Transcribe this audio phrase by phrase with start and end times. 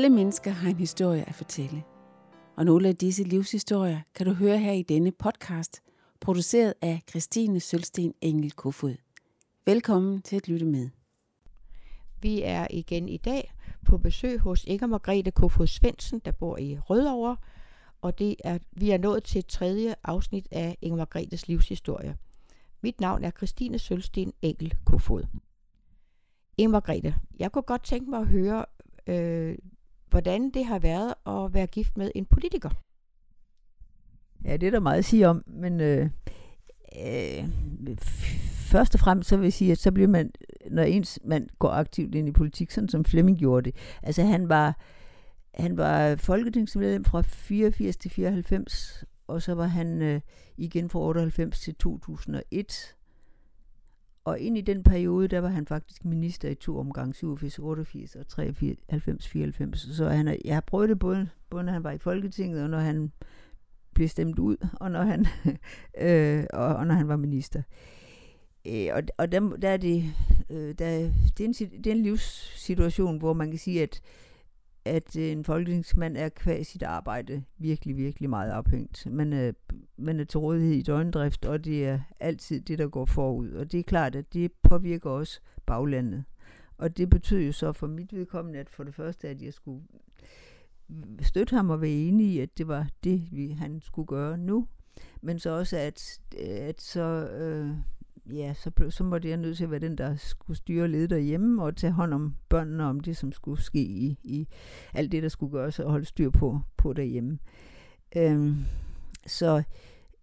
[0.00, 1.84] Alle mennesker har en historie at fortælle.
[2.56, 5.82] Og nogle af disse livshistorier kan du høre her i denne podcast,
[6.20, 8.94] produceret af Christine Sølsten Engel Kofod.
[9.66, 10.88] Velkommen til at lytte med.
[12.22, 13.52] Vi er igen i dag
[13.86, 17.36] på besøg hos Inger Margrethe Kofod Svendsen, der bor i Rødovre,
[18.02, 22.16] og det er, vi er nået til tredje afsnit af Inger Margrethes livshistorie.
[22.82, 25.22] Mit navn er Christine Sølsten Engel Kofod.
[26.58, 28.64] Inger Margrethe, jeg kunne godt tænke mig at høre,
[29.06, 29.58] øh,
[30.10, 32.70] hvordan det har været at være gift med en politiker.
[34.44, 36.10] Ja, det er der meget at sige om, men øh,
[37.06, 37.48] øh,
[38.70, 40.30] først og fremmest så vil jeg sige, at så bliver man,
[40.70, 43.76] når ens mand går aktivt ind i politik, sådan som Flemming gjorde det.
[44.02, 44.80] Altså han var,
[45.54, 50.20] han var folketingsmedlem fra 84 til 94, og så var han øh,
[50.56, 52.94] igen fra 98 til 2001.
[54.24, 58.16] Og ind i den periode, der var han faktisk minister i to omgange, 87, 88
[58.16, 59.96] og 93, 94.
[59.96, 62.78] Så han, jeg har prøvet det både, både når han var i Folketinget, og når
[62.78, 63.12] han
[63.94, 65.26] blev stemt ud, og når han,
[66.06, 67.62] øh, og, og når han var minister.
[68.66, 70.04] Øh, og og der, der er det,
[70.50, 74.00] øh, der, det, er en, det er en livssituation, hvor man kan sige, at
[74.90, 79.06] at øh, en folketingsmand er kvæg sit arbejde virkelig, virkelig meget afhængt.
[79.10, 79.52] Man er,
[79.96, 83.50] man er til rådighed i døgndrift, og det er altid det, der går forud.
[83.50, 86.24] Og det er klart, at det påvirker også baglandet.
[86.78, 89.82] Og det betyder jo så for mit vedkommende, at for det første, at jeg skulle
[91.22, 94.66] støtte ham og være enig i, at det var det, vi, han skulle gøre nu.
[95.20, 97.28] Men så også, at, at så...
[97.28, 97.70] Øh,
[98.26, 100.88] ja, så, blev, så måtte jeg nødt til at være den, der skulle styre og
[100.88, 104.48] lede derhjemme, og tage hånd om børnene, om det, som skulle ske i, i
[104.94, 107.38] alt det, der skulle gøres, og holde styr på, på derhjemme.
[108.16, 108.56] Øhm,
[109.26, 109.62] så,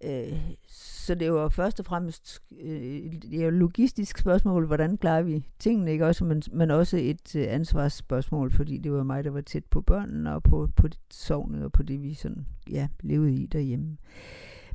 [0.03, 5.21] øh, så det var først og fremmest øh, det er et logistisk spørgsmål, hvordan klarer
[5.21, 9.29] vi tingene, ikke også, men, men også et øh, ansvarsspørgsmål, fordi det var mig, der
[9.29, 12.87] var tæt på børnene, og på, på det sovnet, og på det, vi sådan, ja,
[13.03, 13.97] levede i derhjemme.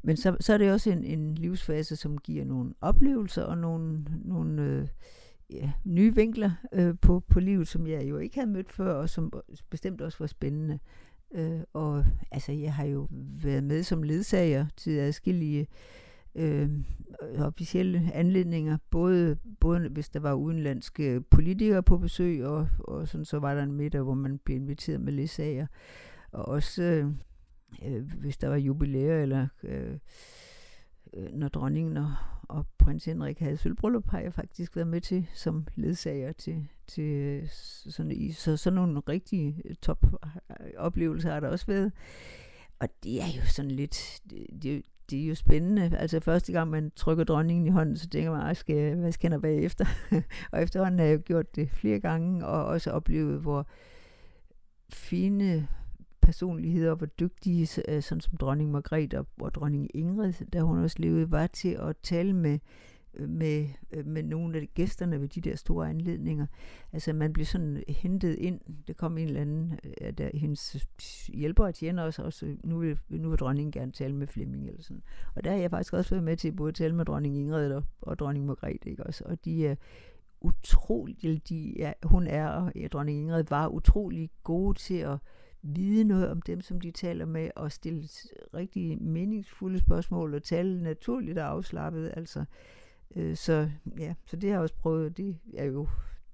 [0.03, 4.05] Men så, så er det også en, en livsfase, som giver nogle oplevelser og nogle,
[4.25, 4.89] nogle øh,
[5.51, 9.09] ja, nye vinkler øh, på, på livet, som jeg jo ikke havde mødt før, og
[9.09, 9.33] som
[9.71, 10.79] bestemt også var spændende.
[11.35, 13.09] Øh, og altså, jeg har jo
[13.43, 15.67] været med som ledsager til adskillige
[16.35, 16.71] øh,
[17.39, 23.39] officielle anledninger, både, både hvis der var udenlandske politikere på besøg, og, og sådan, så
[23.39, 25.67] var der en middag, hvor man blev inviteret med ledsager.
[26.33, 27.07] Og også øh,
[27.85, 29.99] øh, hvis der var jubilæer, eller øh,
[31.15, 32.15] øh, når dronningen og,
[32.49, 37.05] og prins Henrik havde sølvbryllup, har jeg faktisk været med til som ledsager til, til
[37.05, 37.49] øh,
[37.91, 40.07] sådan, i, så sådan nogle rigtige øh, top
[40.77, 41.93] oplevelser har der også været.
[42.79, 45.97] Og det er jo sådan lidt, det, det, det er jo spændende.
[45.99, 49.39] Altså første gang man trykker dronningen i hånden, så tænker man, skal hvad skal der
[49.39, 49.87] bagefter?
[50.53, 53.67] og efterhånden har jeg jo gjort det flere gange, og også oplevet, hvor
[54.93, 55.69] fine
[56.23, 60.97] personligheder, hvor dygtige, øh, sådan som dronning Margrethe og, og dronning Ingrid, da hun også
[60.99, 62.59] levede, var til at tale med,
[63.15, 66.47] øh, med, øh, med nogle af gæsterne ved de der store anledninger.
[66.93, 68.61] Altså man blev sådan hentet ind.
[68.87, 70.77] Det kom en eller anden af der, hendes
[71.29, 74.83] hjælper og tjener også, også nu, vil, nu vil dronningen gerne tale med Flemming eller
[74.83, 75.03] sådan.
[75.35, 77.73] Og der har jeg faktisk også været med til både at tale med dronning Ingrid
[77.73, 78.91] og, og dronning Margrethe.
[78.91, 79.07] Ikke?
[79.07, 79.75] Også, og de er
[80.41, 85.19] utrolig, de er, hun er, og ja, dronning Ingrid var utrolig gode til at
[85.63, 88.09] vide noget om dem, som de taler med, og stille
[88.55, 92.13] rigtig meningsfulde spørgsmål, og tale naturligt og afslappet.
[92.17, 92.45] Altså,
[93.17, 95.17] øh, så ja, så det har jeg også prøvet.
[95.17, 95.89] Det er jo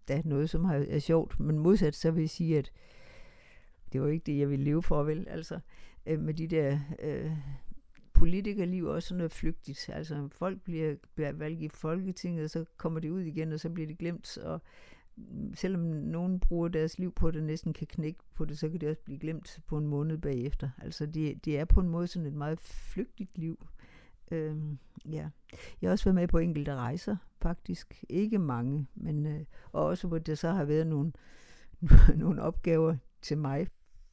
[0.08, 1.40] da noget, som har, er sjovt.
[1.40, 2.72] Men modsat, så vil jeg sige, at
[3.92, 5.26] det var ikke det, jeg ville leve for, vel?
[5.28, 5.60] Altså,
[6.06, 7.32] øh, med de der øh,
[8.12, 9.90] politikerliv også noget flygtigt.
[9.92, 13.70] Altså, folk bliver, bliver valgt i Folketinget, og så kommer de ud igen, og så
[13.70, 14.62] bliver de glemt, og
[15.54, 18.88] selvom nogen bruger deres liv på det, næsten kan knække på det, så kan det
[18.88, 20.70] også blive glemt på en måned bagefter.
[20.82, 23.66] Altså det, det er på en måde sådan et meget flygtigt liv.
[24.30, 25.28] Øhm, ja.
[25.82, 28.04] Jeg har også været med på enkelte rejser, faktisk.
[28.08, 29.40] Ikke mange, men øh,
[29.72, 31.12] og også hvor der så har været nogle,
[32.16, 33.66] nogle opgaver til mig,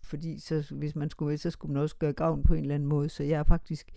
[0.04, 2.76] fordi så, hvis man skulle med, så skulle man også gøre gavn på en eller
[2.76, 3.10] anden måde.
[3.10, 3.92] Så jeg har faktisk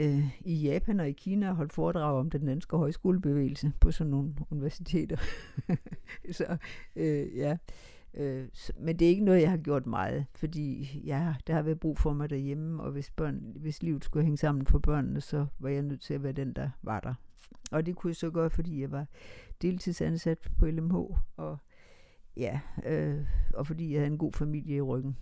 [0.00, 4.34] øh, i Japan og i Kina holdt foredrag om den danske højskolebevægelse på sådan nogle
[4.50, 5.16] universiteter.
[6.30, 6.56] så
[6.96, 7.56] øh, ja,
[8.14, 11.62] øh, så, men det er ikke noget, jeg har gjort meget, fordi ja, der har
[11.62, 15.20] været brug for mig derhjemme, og hvis, børn, hvis livet skulle hænge sammen for børnene,
[15.20, 17.14] så var jeg nødt til at være den, der var der.
[17.70, 19.06] Og det kunne jeg så gøre, fordi jeg var
[19.62, 20.94] deltidsansat på LMH,
[21.36, 21.58] og
[22.36, 23.24] ja, øh,
[23.54, 25.16] og fordi jeg havde en god familie i ryggen.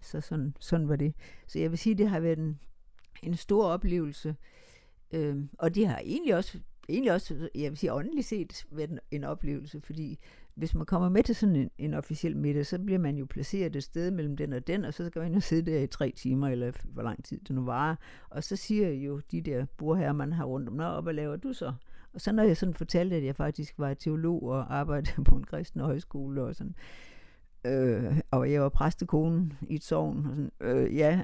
[0.00, 1.14] Så sådan, sådan var det.
[1.46, 2.58] Så jeg vil sige, det har været en
[3.22, 4.36] en stor oplevelse.
[5.12, 6.58] Øhm, og det har egentlig også,
[6.88, 10.18] egentlig også, jeg vil sige åndeligt set, været en, en oplevelse, fordi
[10.54, 13.76] hvis man kommer med til sådan en, en officiel middag, så bliver man jo placeret
[13.76, 16.12] et sted mellem den og den, og så skal man jo sidde der i tre
[16.16, 17.96] timer, eller hvor lang tid det nu varer.
[18.30, 21.52] Og så siger jo de der burherrer, man har rundt om, Nå, hvad laver du
[21.52, 21.72] så?
[22.14, 25.44] Og så når jeg sådan fortalte, at jeg faktisk var teolog og arbejdede på en
[25.44, 27.11] kristen højskole og sådan, øh,
[27.64, 31.22] Øh, og jeg var præstekonen i et sovn, og sådan, øh, ja.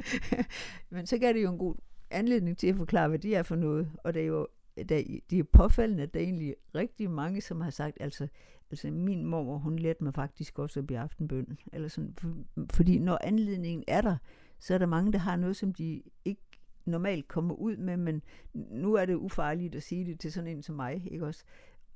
[0.90, 1.74] Men så gav det jo en god
[2.10, 4.46] anledning til at forklare, hvad det er for noget, og det er jo
[4.88, 8.28] der, det er påfaldende, at der er egentlig rigtig mange, som har sagt, altså,
[8.70, 11.58] altså min mor, hun lærte mig faktisk også at blive aftenbøn.
[11.72, 12.34] Eller sådan, for,
[12.70, 14.16] fordi når anledningen er der,
[14.58, 16.42] så er der mange, der har noget, som de ikke
[16.84, 18.22] normalt kommer ud med, men
[18.54, 21.44] nu er det ufarligt at sige det til sådan en som mig, ikke også?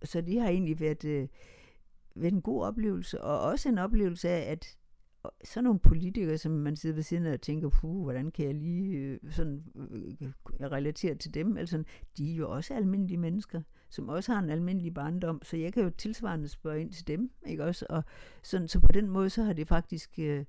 [0.04, 1.28] Så de har egentlig været, øh,
[2.14, 4.76] været en god oplevelse, og også en oplevelse af, at
[5.44, 8.55] sådan nogle politikere, som man sidder ved siden af og tænker, puh, hvordan kan jeg
[8.55, 10.29] lige øh, sådan øh,
[10.73, 11.56] relatere til dem?
[11.56, 11.85] Altså,
[12.19, 15.82] de er jo også almindelige mennesker, som også har en almindelig barndom, så jeg kan
[15.82, 17.87] jo tilsvarende spørge ind til dem, ikke også?
[17.88, 18.05] Og
[18.43, 20.44] sådan, så på den måde, så har det faktisk øh,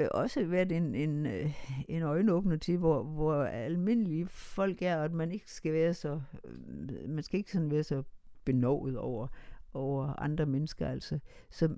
[0.00, 1.52] øh også været en, en, øh,
[1.88, 6.20] en øjenåbner til, hvor, hvor almindelige folk er, og at man ikke skal være så,
[6.44, 8.02] øh, man skal ikke sådan være så
[8.44, 9.26] benovet over,
[9.74, 11.18] over andre mennesker, altså.
[11.50, 11.68] Så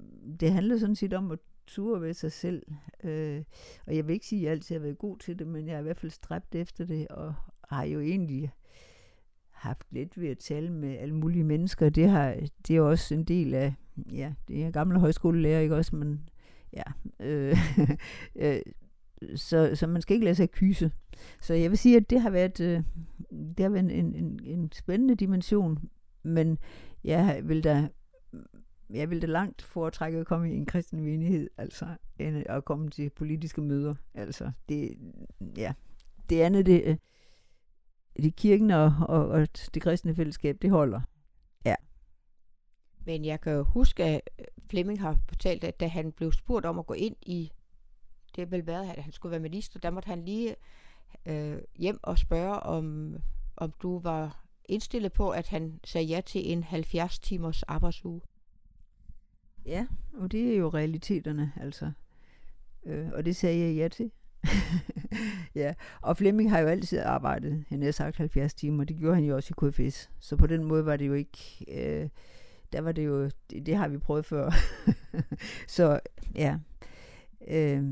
[0.40, 2.62] det handler sådan set om at ture ved sig selv.
[3.04, 3.42] Øh,
[3.86, 5.74] og jeg vil ikke sige, at jeg altid har været god til det, men jeg
[5.74, 7.34] har i hvert fald stræbt efter det, og
[7.68, 8.52] har jo egentlig
[9.50, 11.88] haft lidt ved at tale med alle mulige mennesker.
[11.88, 12.36] Det, har,
[12.68, 13.74] det er også en del af,
[14.12, 16.28] ja, det er gamle højskolelærer, ikke også, men
[16.72, 16.82] ja,
[17.20, 17.56] øh,
[18.36, 18.60] øh,
[19.36, 20.90] så, så man skal ikke lade sig kyse.
[21.40, 22.82] Så jeg vil sige, at det har været, øh,
[23.30, 25.88] det har været en, en, en spændende dimension,
[26.22, 26.58] men
[27.04, 27.88] jeg vil da
[28.90, 31.86] jeg ville da langt foretrække at komme i en kristen menighed, altså,
[32.18, 33.94] end at komme til politiske møder.
[34.14, 34.98] Altså, det,
[35.56, 35.72] ja,
[36.30, 36.96] det andet, det, øh,
[38.16, 41.00] det kirken og, og, og det kristne fællesskab, det holder.
[41.64, 41.74] Ja.
[43.04, 46.66] Men jeg kan jo huske, at øh, Flemming har fortalt, at da han blev spurgt
[46.66, 47.52] om at gå ind i,
[48.36, 50.56] det vel været, at han skulle være minister, der måtte han lige
[51.26, 53.16] øh, hjem og spørge, om,
[53.56, 58.20] om du var indstillet på, at han sagde ja til en 70 timers arbejdsuge.
[59.66, 61.92] Ja, og det er jo realiteterne, altså.
[62.86, 64.10] Øh, og det sagde jeg ja til.
[65.62, 69.24] ja, og Flemming har jo altid arbejdet, han har sagt 70 timer, det gjorde han
[69.24, 70.10] jo også i KFS.
[70.20, 72.08] Så på den måde var det jo ikke, øh,
[72.72, 74.50] der var det jo, det, det har vi prøvet før.
[75.76, 76.00] så
[76.34, 76.58] ja,
[77.48, 77.84] øh,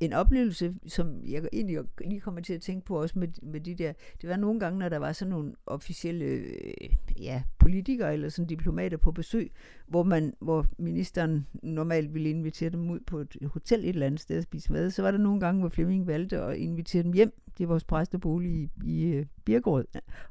[0.00, 3.74] en oplevelse, som jeg egentlig lige kommer til at tænke på også med, med de
[3.74, 6.90] der, det var nogle gange, når der var sådan nogle officielle øh,
[7.20, 9.52] ja, politikere eller sådan diplomater på besøg,
[9.86, 14.20] hvor, man, hvor ministeren normalt ville invitere dem ud på et hotel et eller andet
[14.20, 17.12] sted at spise mad, så var der nogle gange, hvor Flemming valgte at invitere dem
[17.12, 17.32] hjem.
[17.58, 19.84] Det er vores præstebolig i, i uh, Birkerød,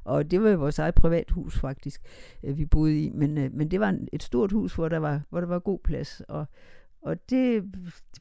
[0.04, 2.02] og det var vores eget privathus faktisk,
[2.42, 5.22] uh, vi boede i, men, uh, men det var et stort hus, hvor der var,
[5.30, 6.46] hvor der var god plads, og
[7.02, 7.64] og det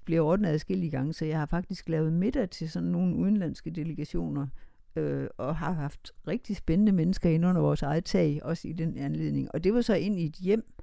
[0.05, 4.47] bliver ordnet adskillige gange, så jeg har faktisk lavet middag til sådan nogle udenlandske delegationer,
[4.95, 8.97] øh, og har haft rigtig spændende mennesker ind under vores eget tag, også i den
[8.97, 9.49] anledning.
[9.53, 10.73] Og det var så ind i et hjem,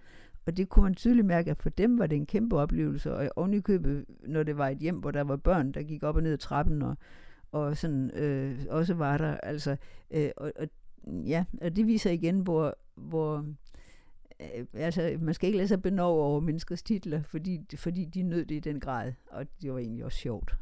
[0.46, 3.28] og det kunne man tydeligt mærke, at for dem var det en kæmpe oplevelse, og
[3.36, 6.16] oven i købet, når det var et hjem, hvor der var børn, der gik op
[6.16, 6.96] og ned ad trappen, og,
[7.52, 9.76] og sådan øh, også var der, altså,
[10.10, 10.68] øh, og, og
[11.26, 13.46] ja, og det viser igen, hvor, hvor
[14.74, 18.54] altså, man skal ikke lade sig benove over menneskers titler, fordi, fordi de nød det
[18.54, 20.54] i den grad, og det var egentlig også sjovt.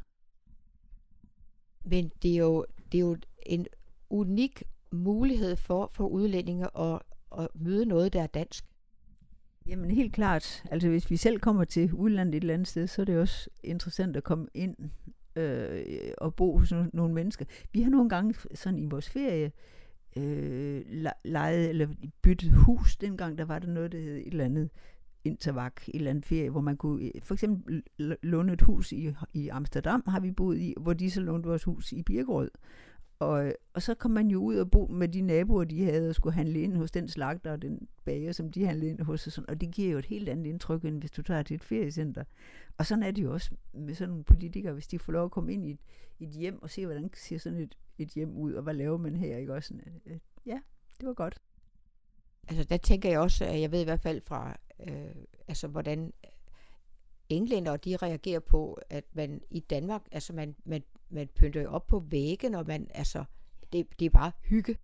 [1.83, 3.67] Men det er jo, det er jo en
[4.09, 6.99] unik mulighed for, for udlændinge at,
[7.37, 8.65] at møde noget, der er dansk.
[9.67, 10.63] Jamen helt klart.
[10.71, 13.49] Altså hvis vi selv kommer til udlandet et eller andet sted, så er det også
[13.63, 14.75] interessant at komme ind
[15.35, 17.45] øh, og bo hos nogle mennesker.
[17.73, 19.51] Vi har nogle gange sådan i vores ferie øh,
[20.17, 20.81] øh,
[21.25, 21.87] lejede, eller
[22.21, 22.97] byttede hus.
[22.97, 24.69] Dengang der var der noget, der hed et eller andet
[25.23, 27.83] intervak, et eller andet ferie, hvor man kunne øh, for eksempel
[28.23, 31.63] låne et hus i, i Amsterdam, har vi boet i, hvor de så lånte vores
[31.63, 32.51] hus i Birkerød.
[33.19, 36.15] Og, og så kom man jo ud og bo med de naboer, de havde, og
[36.15, 39.27] skulle handle ind hos den slagter og den bager, som de handlede ind hos.
[39.27, 39.49] Og, sådan.
[39.49, 42.23] og det giver jo et helt andet indtryk, end hvis du tager til et feriecenter.
[42.77, 45.31] Og sådan er det jo også med sådan nogle politikere, hvis de får lov at
[45.31, 45.79] komme ind i et,
[46.19, 49.15] et hjem og se, hvordan ser sådan et, et hjem ud, og hvad laver man
[49.15, 49.67] her, ikke også?
[49.67, 50.59] Sådan, øh, øh, ja,
[50.99, 51.41] det var godt.
[52.47, 54.57] Altså der tænker jeg også, at jeg ved i hvert fald fra,
[54.87, 55.15] øh,
[55.47, 56.13] altså hvordan
[57.29, 61.87] englænder de reagerer på, at man i Danmark, altså man, man, man pynter jo op
[61.87, 63.23] på væggen, og man, altså,
[63.73, 64.77] det, det er bare hygge.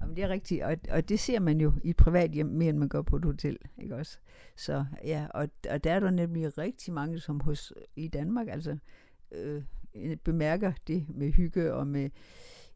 [0.00, 2.68] Jamen, det er rigtigt, og, og det ser man jo i et privat hjem mere,
[2.68, 4.18] end man gør på et hotel, ikke også?
[4.56, 8.78] Så ja, og, og der er der nemlig rigtig mange, som hos i Danmark, altså
[9.32, 9.62] øh,
[10.24, 12.10] bemærker det med hygge og med,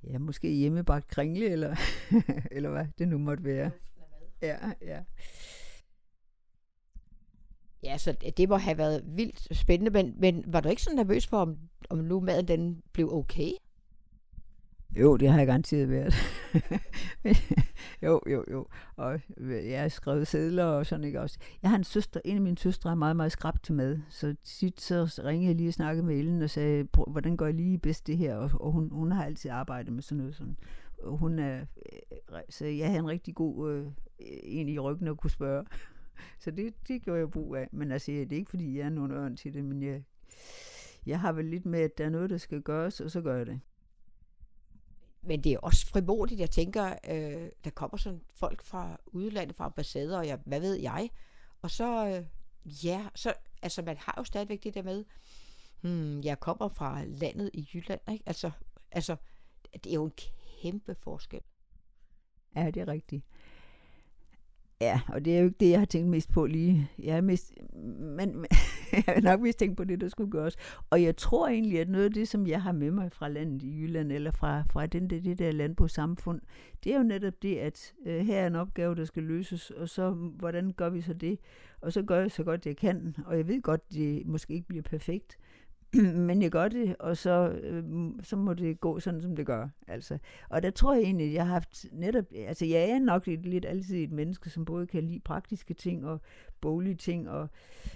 [0.04, 1.76] ja, måske hjemmebagt kringle, eller,
[2.56, 3.70] eller hvad det nu måtte være.
[4.42, 5.00] Ja, ja.
[7.84, 11.26] Ja, så det må have været vildt spændende, men, men var du ikke så nervøs
[11.26, 11.58] for, om,
[11.90, 13.50] om nu maden den blev okay?
[14.96, 16.14] Jo, det har jeg garanteret været.
[18.04, 18.66] jo, jo, jo.
[18.96, 21.38] Og øh, jeg har skrevet sædler og sådan, ikke også.
[21.62, 23.98] Jeg har en søster, en af mine søstre er meget, meget skrab til mad.
[24.08, 27.54] Så tit så ringede jeg lige og snakkede med Ellen og sagde, hvordan går jeg
[27.54, 28.36] lige bedst det her?
[28.36, 30.56] Og, og hun, hun har altid arbejdet med sådan noget sådan.
[31.02, 33.86] Og hun er, øh, så jeg havde en rigtig god øh,
[34.42, 35.64] en i ryggen at kunne spørge
[36.38, 37.68] så det, det gjorde jeg brug af.
[37.72, 40.02] Men altså, det er ikke fordi, jeg er nogen ørn til det, men jeg,
[41.06, 43.36] jeg har vel lidt med, at der er noget, der skal gøres, og så gør
[43.36, 43.60] jeg det
[45.26, 46.40] men det er også frimodigt.
[46.40, 50.74] Jeg tænker, øh, der kommer sådan folk fra udlandet, fra ambassader, og jeg, hvad ved
[50.74, 51.10] jeg.
[51.62, 52.24] Og så, øh,
[52.84, 55.04] ja, så, altså man har jo stadigvæk det der med,
[55.80, 58.22] hmm, jeg kommer fra landet i Jylland, ikke?
[58.26, 58.50] Altså,
[58.90, 59.16] altså,
[59.74, 60.12] det er jo en
[60.62, 61.40] kæmpe forskel.
[62.56, 63.24] Ja, det er rigtigt.
[64.84, 66.90] Ja, og det er jo ikke det, jeg har tænkt mest på lige.
[66.98, 67.52] Jeg har, mest,
[67.98, 68.46] men,
[68.92, 70.56] jeg har nok mest tænkt på det, der skulle gøres.
[70.90, 73.62] Og jeg tror egentlig, at noget af det, som jeg har med mig fra landet
[73.62, 76.40] i Jylland, eller fra, fra den, der, det der landbrugssamfund,
[76.84, 79.88] det er jo netop det, at øh, her er en opgave, der skal løses, og
[79.88, 81.38] så hvordan gør vi så det?
[81.80, 83.16] Og så gør jeg så godt, jeg kan.
[83.26, 85.38] Og jeg ved godt, det måske ikke bliver perfekt,
[86.28, 87.84] men jeg gør det, og så, øh,
[88.22, 89.68] så må det gå sådan, som det gør.
[89.88, 90.18] Altså.
[90.48, 93.46] Og der tror jeg egentlig, at jeg har haft netop, altså jeg er nok lidt,
[93.46, 96.20] lidt altid et menneske, som både kan lide praktiske ting og
[96.60, 97.48] boglige ting og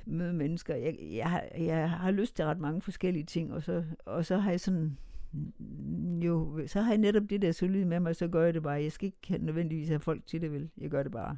[0.07, 0.75] møde mennesker.
[0.75, 4.37] Jeg, jeg, har, jeg har lyst til ret mange forskellige ting, og så, og så
[4.37, 4.99] har jeg sådan,
[6.25, 8.83] jo, så har jeg netop det der solid med mig, så gør jeg det bare.
[8.83, 10.71] Jeg skal ikke nødvendigvis have folk til det, vel?
[10.79, 11.37] Jeg gør det bare.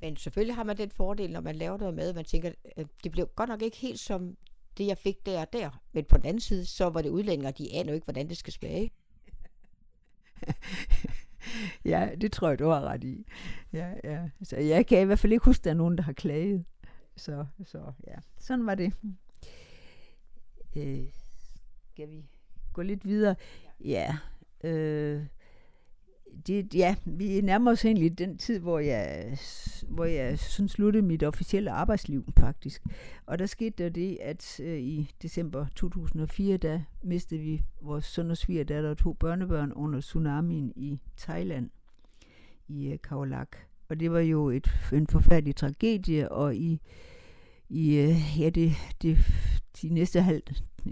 [0.00, 3.12] Men selvfølgelig har man den fordel, når man laver noget med, man tænker, at det
[3.12, 4.36] blev godt nok ikke helt som
[4.78, 5.82] det jeg fik der og der.
[5.92, 8.36] Men på den anden side, så var det udlændinge, de aner jo ikke, hvordan det
[8.36, 8.90] skal smage.
[11.84, 13.26] ja, det tror jeg, du har ret i.
[13.72, 14.28] Ja, ja.
[14.42, 16.64] Så jeg kan i hvert fald ikke huske, at der er nogen, der har klaget.
[17.16, 18.92] Så, så ja, sådan var det.
[20.76, 21.06] Øh,
[21.92, 22.24] skal vi
[22.72, 23.36] gå lidt videre?
[23.80, 24.16] Ja,
[24.64, 25.26] øh,
[26.46, 29.38] det, ja, vi nærmer os egentlig den tid, hvor jeg,
[29.88, 32.82] hvor jeg sådan sluttede mit officielle arbejdsliv faktisk.
[33.26, 38.30] Og der skete der det, at øh, i december 2004, der mistede vi vores søn
[38.30, 41.70] og svigerdatter og to børnebørn under tsunamien i Thailand,
[42.68, 43.56] i øh, Kaolak.
[43.88, 46.80] Og det var jo et, en forfærdelig tragedie, og i,
[47.68, 49.18] i øh, ja, det, det,
[49.82, 50.42] de næste halv,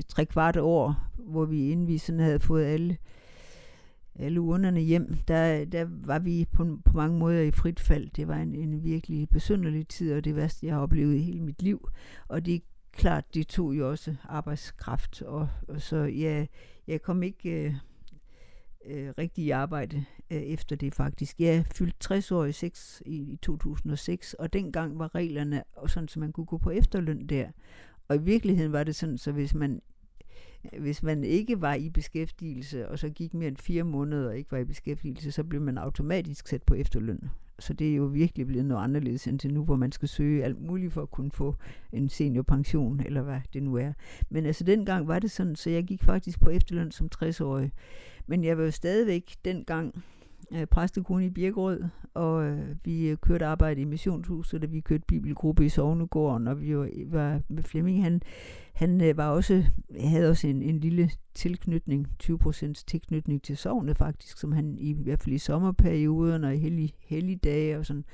[0.08, 2.96] tre kvart år, hvor vi inden vi sådan havde fået alle
[4.18, 8.10] Øh, alle urnerne hjem, der, der var vi på, på mange måder i frit fald.
[8.10, 11.40] Det var en, en virkelig besynderlig tid, og det værste, jeg har oplevet i hele
[11.40, 11.88] mit liv.
[12.28, 12.60] Og det er
[12.92, 16.48] klart, det tog jo også arbejdskraft, og, og så jeg,
[16.86, 17.74] jeg kom ikke øh,
[18.86, 21.40] øh, rigtig i arbejde øh, efter det faktisk.
[21.40, 26.20] Jeg fyldte 60 år i, 6, i, i 2006, og dengang var reglerne sådan, så
[26.20, 27.48] man kunne gå på efterløn der.
[28.08, 29.80] Og i virkeligheden var det sådan, så hvis man
[30.78, 34.52] hvis man ikke var i beskæftigelse, og så gik mere end fire måneder og ikke
[34.52, 37.20] var i beskæftigelse, så blev man automatisk sat på efterløn.
[37.58, 40.44] Så det er jo virkelig blevet noget anderledes end til nu, hvor man skal søge
[40.44, 41.54] alt muligt for at kunne få
[41.92, 43.92] en seniorpension, eller hvad det nu er.
[44.30, 47.72] Men altså dengang var det sådan, så jeg gik faktisk på efterløn som 60-årig.
[48.26, 50.04] Men jeg var jo stadigvæk dengang
[50.52, 51.84] øh, præstekone i Birkerød,
[52.14, 56.60] og øh, vi øh, kørte arbejde i missionshuset, og vi kørte bibelgruppe i Sovnegården, og
[56.60, 58.22] vi var, var med Flemming, han,
[58.72, 59.64] han øh, var også,
[60.00, 65.02] havde også en, en lille tilknytning, 20% tilknytning til sovnet faktisk, som han i, i
[65.02, 68.04] hvert fald i sommerperioden og i hellig, helligdage og sådan,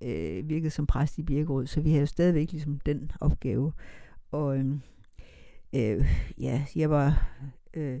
[0.00, 3.72] øh, virkede som præst i Birkerød, så vi havde stadigvæk ligesom den opgave.
[4.30, 4.66] Og øh,
[5.74, 6.06] øh,
[6.38, 7.28] ja, jeg var...
[7.74, 8.00] Øh,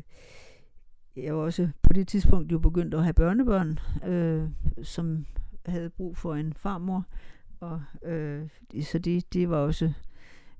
[1.16, 4.48] jeg var også på det tidspunkt jo begyndt at have børnebørn, øh,
[4.82, 5.26] som
[5.66, 7.04] havde brug for en farmor.
[7.60, 8.48] Og, øh,
[8.82, 9.92] så det, det var også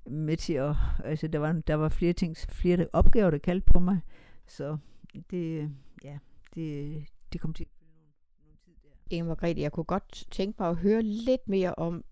[0.06, 3.78] med til at, altså der var, der var flere ting, flere opgaver, der kaldte på
[3.78, 4.00] mig.
[4.46, 4.76] Så
[5.30, 5.70] det,
[6.04, 6.18] ja,
[6.54, 7.66] det, det kom til
[9.10, 12.04] Inge Margrethe, jeg kunne godt tænke mig at høre lidt mere om,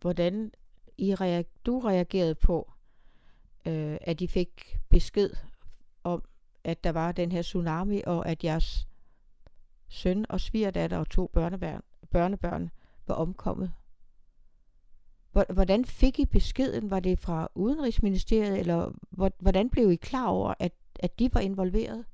[0.00, 0.52] hvordan
[0.98, 2.72] I reager, du reagerede på,
[3.66, 5.30] øh, at I fik besked
[6.04, 6.22] om,
[6.66, 8.88] at der var den her tsunami, og at jeres
[9.88, 12.70] søn og svigerdatter og to børnebørn, børnebørn
[13.06, 13.72] var omkommet.
[15.32, 16.90] Hvordan fik I beskeden?
[16.90, 18.92] Var det fra Udenrigsministeriet, eller
[19.40, 22.04] hvordan blev I klar over, at, at de var involveret?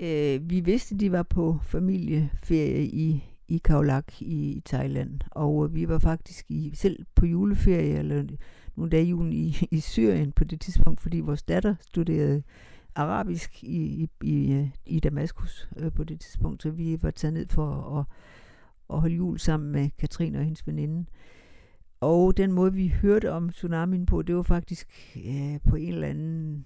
[0.00, 5.74] Øh, vi vidste, at de var på familieferie i, i Kaolak i, i Thailand, og
[5.74, 8.26] vi var faktisk i, selv på juleferie, eller
[8.76, 12.42] nogle dage julen i, i Syrien på det tidspunkt, fordi vores datter studerede
[12.94, 17.46] arabisk i, i, i, i Damaskus øh, på det tidspunkt, så vi var taget ned
[17.48, 18.04] for at,
[18.90, 21.06] at holde jul sammen med Katrine og hendes veninde.
[22.00, 26.08] og den måde, vi hørte om tsunamien på, det var faktisk øh, på en eller
[26.08, 26.64] anden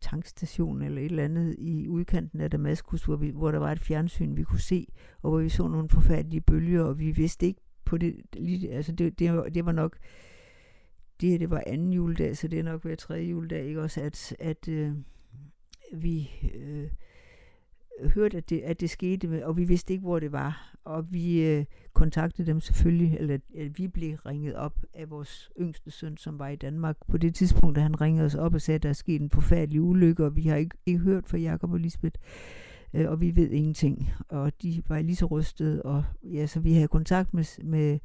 [0.00, 3.80] tankstation eller et eller andet i udkanten af Damaskus, hvor, vi, hvor der var et
[3.80, 4.86] fjernsyn, vi kunne se,
[5.22, 8.92] og hvor vi så nogle forfærdelige bølger, og vi vidste ikke på det, lige, altså
[8.92, 9.96] det, det, det var nok,
[11.22, 14.00] det her det var anden juledag, så det er nok hver tredje juledag, ikke også,
[14.00, 14.92] at, at øh,
[15.92, 16.90] vi øh,
[18.14, 20.76] hørte, at det, at det skete, med, og vi vidste ikke, hvor det var.
[20.84, 25.90] Og vi øh, kontaktede dem selvfølgelig, eller at vi blev ringet op af vores yngste
[25.90, 26.96] søn, som var i Danmark.
[27.08, 29.30] På det tidspunkt, da han ringede os op og sagde, at der er sket en
[29.30, 32.20] forfærdelig ulykke, og vi har ikke, ikke hørt fra Jakob og Lisbeth,
[32.94, 34.10] øh, og vi ved ingenting.
[34.28, 37.98] Og de var lige så rystede, og ja, så vi havde kontakt med, med,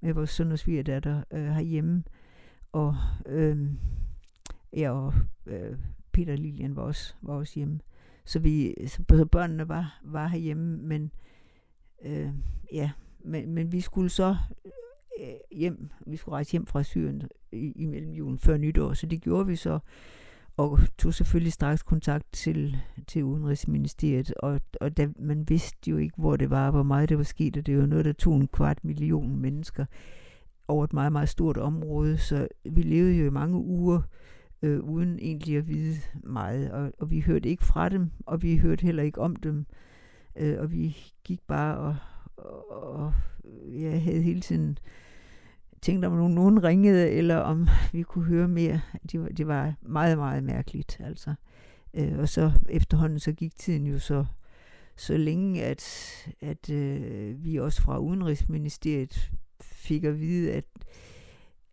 [0.00, 2.02] med vores søn og svigerdatter øh, herhjemme,
[2.72, 2.96] og
[3.26, 3.70] øh,
[4.76, 5.14] ja, og
[5.46, 5.76] øh,
[6.12, 7.80] Peter og Lilian var også, var også hjemme.
[8.24, 11.10] Så vi, så børnene var, var herhjemme, men
[12.04, 12.30] øh,
[12.72, 12.90] ja,
[13.24, 14.36] men, men vi skulle så
[15.20, 17.22] øh, hjem, vi skulle rejse hjem fra Syrien
[17.52, 19.78] i, i mellemjulen før nytår, så det gjorde vi så,
[20.56, 26.14] og tog selvfølgelig straks kontakt til, til Udenrigsministeriet, og, og da, man vidste jo ikke,
[26.16, 28.48] hvor det var, hvor meget det var sket, og det var noget, der tog en
[28.48, 29.84] kvart million mennesker
[30.68, 34.02] over et meget, meget stort område, så vi levede jo i mange uger
[34.62, 36.70] øh, uden egentlig at vide meget.
[36.70, 39.66] Og, og vi hørte ikke fra dem, og vi hørte heller ikke om dem.
[40.36, 41.96] Øh, og vi gik bare og,
[42.36, 43.14] og, og
[43.66, 44.78] jeg havde hele tiden
[45.82, 48.80] tænkt om nogen, nogen ringede, eller om vi kunne høre mere.
[49.12, 51.00] Det var, det var meget, meget mærkeligt.
[51.04, 51.34] Altså.
[51.94, 54.24] Øh, og så efterhånden så gik tiden jo så
[54.96, 55.84] så længe, at,
[56.40, 59.30] at øh, vi også fra Udenrigsministeriet
[59.88, 60.64] fik at vide, at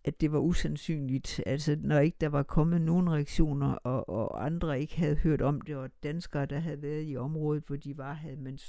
[0.08, 1.42] at det var usandsynligt.
[1.46, 5.62] Altså, når ikke der var kommet nogen reaktioner, og, og andre ikke havde hørt om
[5.62, 8.60] det, og danskere, der havde været i området, hvor de var, havde man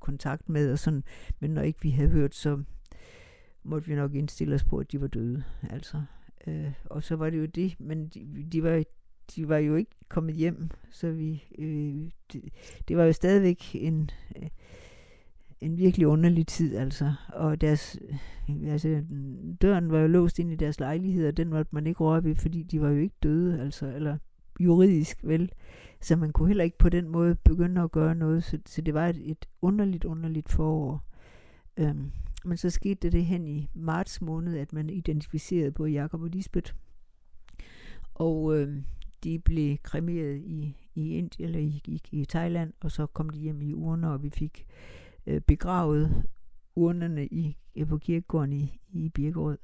[0.00, 1.04] kontakt med, og sådan.
[1.40, 2.62] Men når ikke vi havde hørt, så
[3.62, 5.44] måtte vi nok indstille os på, at de var døde.
[5.70, 6.02] Altså,
[6.46, 8.82] øh, og så var det jo det, men de, de var
[9.36, 12.42] de var jo ikke kommet hjem, så vi, øh, det,
[12.88, 14.48] det var jo stadigvæk en, øh,
[15.60, 17.12] en virkelig underlig tid, altså.
[17.28, 17.98] Og deres,
[18.66, 19.02] altså,
[19.62, 22.34] døren var jo låst ind i deres lejlighed, og den måtte man ikke røre ved,
[22.34, 24.18] fordi de var jo ikke døde, altså, eller
[24.60, 25.52] juridisk, vel.
[26.00, 28.94] Så man kunne heller ikke på den måde begynde at gøre noget, så, så det
[28.94, 31.04] var et, et underligt, underligt forår.
[31.76, 32.10] Øhm,
[32.44, 36.28] men så skete det, det hen i marts måned, at man identificerede både Jakob og
[36.28, 36.72] Lisbeth.
[38.14, 38.84] Og øhm,
[39.24, 43.38] de blev kremeret i, i Indien, eller i, i, i Thailand, og så kom de
[43.38, 44.66] hjem i urner, og vi fik
[45.26, 46.22] øh, begravet
[46.76, 47.56] urnerne i,
[47.88, 49.58] på kirkegården i, i Birkerød.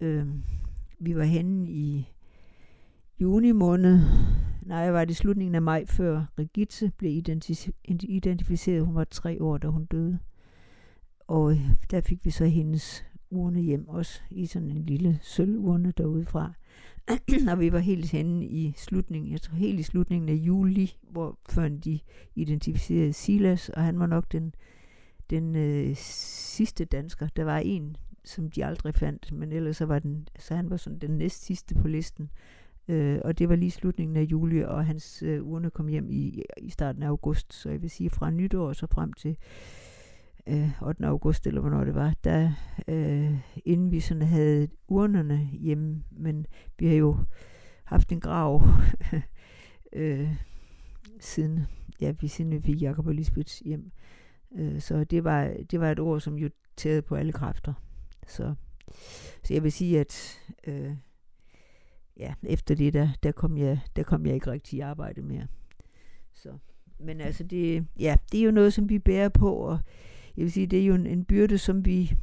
[0.00, 0.26] Øh,
[0.98, 2.08] vi var henne i
[3.20, 4.00] juni måned,
[4.62, 7.24] nej, var det slutningen af maj, før Regitze blev
[8.08, 8.86] identificeret.
[8.86, 10.18] Hun var tre år, da hun døde.
[11.20, 15.92] Og øh, der fik vi så hendes urne hjem, også i sådan en lille sølvurne
[15.96, 16.52] derude fra.
[17.50, 21.38] og vi var helt henne i slutningen, jeg tror helt i slutningen af juli, hvor
[21.48, 21.98] før de
[22.34, 24.54] identificerede Silas, og han var nok den
[25.30, 27.28] den øh, sidste dansker.
[27.36, 30.76] Der var en, som de aldrig fandt, men ellers så var den, så han var
[30.76, 32.30] sådan den næst sidste på listen.
[32.88, 36.42] Øh, og det var lige slutningen af juli, og hans øh, urne kom hjem i,
[36.58, 37.54] i starten af august.
[37.54, 39.36] Så jeg vil sige fra nytår så frem til
[40.46, 41.06] øh, 8.
[41.06, 42.52] august, eller hvornår det var, der
[42.88, 46.46] øh, inden vi sådan havde urnerne hjemme, men
[46.78, 47.16] vi har jo
[47.84, 48.62] haft en grav
[49.92, 50.28] øh,
[51.20, 51.66] siden,
[52.00, 53.90] ja, vi siden vi fik Jacob og Lisbeth hjem.
[54.56, 57.72] Øh, så det var, det var et ord, som jo tæede på alle kræfter.
[58.26, 58.54] Så,
[59.44, 60.96] så jeg vil sige, at øh,
[62.16, 65.46] ja, efter det, der, der, kom jeg, der kom jeg ikke rigtig i arbejde mere.
[66.34, 66.48] Så,
[66.98, 69.78] men altså, det, ja, det er jo noget, som vi bærer på, og
[70.36, 72.16] jeg vil sige, det er jo en, en byrde, som vi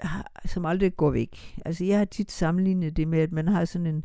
[0.00, 1.60] har, som aldrig går væk.
[1.64, 4.04] Altså, jeg har tit sammenlignet det med, at man har sådan en,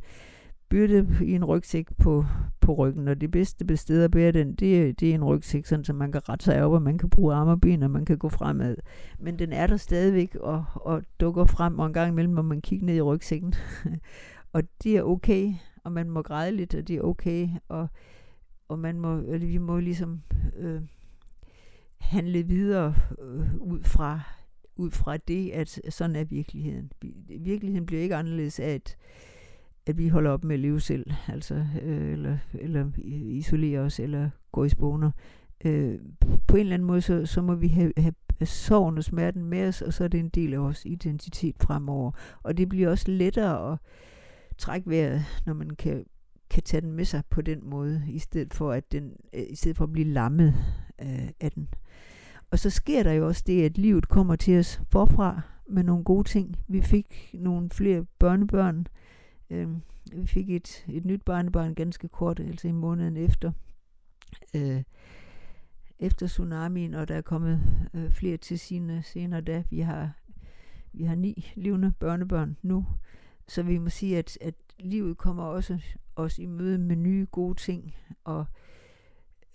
[0.73, 2.25] byrde i en rygsæk på,
[2.61, 5.85] på ryggen, og det bedste sted at bære den, det, det er en rygsæk, sådan,
[5.85, 8.05] så man kan rette sig op, og man kan bruge arme og ben, og man
[8.05, 8.75] kan gå fremad.
[9.19, 12.61] Men den er der stadigvæk, og, og dukker frem, og en gang imellem må man
[12.61, 13.53] kigge ned i rygsækken.
[14.53, 17.87] og det er okay, og man må græde lidt, og det er okay, og,
[18.67, 20.21] og man må, eller vi må ligesom
[20.57, 20.81] øh,
[21.97, 24.21] handle videre øh, ud fra
[24.75, 26.91] ud fra det, at sådan er virkeligheden.
[27.39, 28.97] Virkeligheden bliver ikke anderledes af, at
[29.85, 34.29] at vi holder op med at leve selv, altså, øh, eller, eller isolere os, eller
[34.51, 35.11] gå i spåner.
[35.65, 35.99] Øh,
[36.47, 39.67] på en eller anden måde, så, så må vi have, have sorgen og smerten med
[39.67, 42.11] os, og så er det en del af vores identitet fremover.
[42.43, 43.79] Og det bliver også lettere at
[44.57, 46.05] trække vejret, når man kan,
[46.49, 49.55] kan tage den med sig på den måde, i stedet for at, den, øh, i
[49.55, 50.55] stedet for at blive lammet
[51.01, 51.67] øh, af den.
[52.51, 56.03] Og så sker der jo også det, at livet kommer til os forfra, med nogle
[56.03, 56.55] gode ting.
[56.67, 58.79] Vi fik nogle flere børnebørn.
[58.79, 58.85] Øh,
[59.53, 59.69] Øh,
[60.11, 63.51] vi fik et, et nyt barnebarn ganske kort, altså i måneden efter.
[64.55, 64.83] Øh,
[65.99, 67.61] efter tsunamien, og der er kommet
[67.93, 69.63] øh, flere til sine senere da.
[69.69, 70.11] Vi har,
[70.93, 72.85] vi har ni levende børnebørn nu.
[73.47, 75.79] Så vi må sige, at, at livet kommer også
[76.15, 77.95] os i møde med nye gode ting.
[78.23, 78.45] Og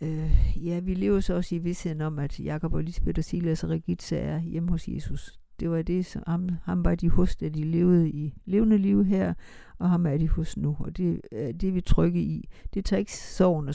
[0.01, 3.65] øh, ja, vi lever så også i vidstheden om, at Jakob og Lisbeth og Silas
[3.65, 5.41] og Regitza er hjemme hos Jesus.
[5.61, 9.05] Det var det, som ham, ham var de hos, da de levede i levende liv
[9.05, 9.35] her,
[9.79, 10.77] og ham er de hos nu.
[10.81, 11.21] Og det,
[11.61, 12.49] det vi trygge i.
[12.75, 13.75] Det tager ikke sorgen og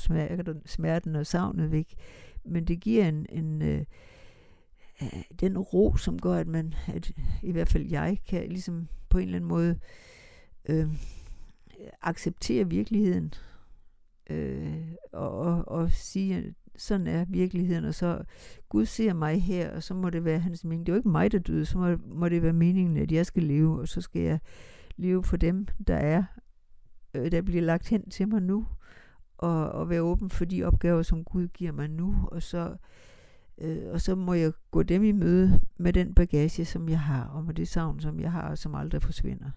[0.66, 1.96] smerten og savnet væk,
[2.46, 3.86] men det giver en, en øh,
[5.02, 7.12] øh, den ro, som gør, at man, at
[7.44, 9.80] i hvert fald jeg, kan ligesom på en eller anden måde
[10.70, 10.88] øh,
[12.02, 13.34] acceptere virkeligheden
[14.30, 16.44] øh, og, og, og sige, at
[16.76, 18.24] sådan er virkeligheden, og så
[18.70, 20.86] Gud ser mig her, og så må det være hans mening.
[20.86, 23.26] Det er jo ikke mig, der døde, så må, må det være meningen, at jeg
[23.26, 24.40] skal leve, og så skal jeg
[24.98, 26.24] leve for dem, der er,
[27.14, 28.68] øh, der bliver lagt hen til mig nu,
[29.38, 32.76] og, og være åben for de opgaver, som Gud giver mig nu, og så,
[33.58, 37.24] øh, og så må jeg gå dem i møde med den bagage, som jeg har,
[37.24, 39.52] og med det savn, som jeg har, og som aldrig forsvinder.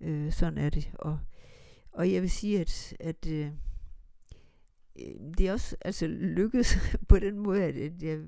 [0.00, 0.90] Øh, sådan er det.
[0.94, 1.18] Og,
[1.92, 3.46] og jeg vil sige, at, at øh,
[5.00, 6.76] øh det er også altså, lykkedes
[7.08, 8.18] på den måde, at, at jeg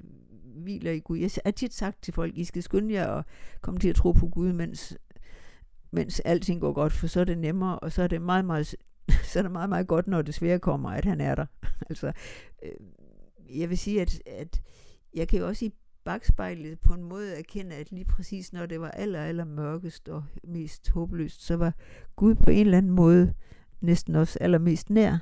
[0.55, 1.19] hviler i Gud.
[1.19, 3.25] Jeg har tit sagt til folk, I skal skynde jer og
[3.61, 4.97] komme til at tro på Gud, mens,
[5.91, 8.67] mens alting går godt, for så er det nemmere, og så er det meget, meget,
[9.31, 11.47] så er det meget, meget godt, når det svære kommer, at han er der.
[11.91, 12.13] altså,
[12.63, 14.63] øh, jeg vil sige, at, at
[15.15, 15.73] jeg kan jo også i
[16.05, 20.25] bagspejlet på en måde erkende, at lige præcis når det var aller, aller mørkest og
[20.45, 21.75] mest håbløst, så var
[22.17, 23.35] Gud på en eller anden måde
[23.81, 25.19] næsten også allermest nær.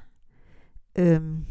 [0.98, 1.44] Øhm,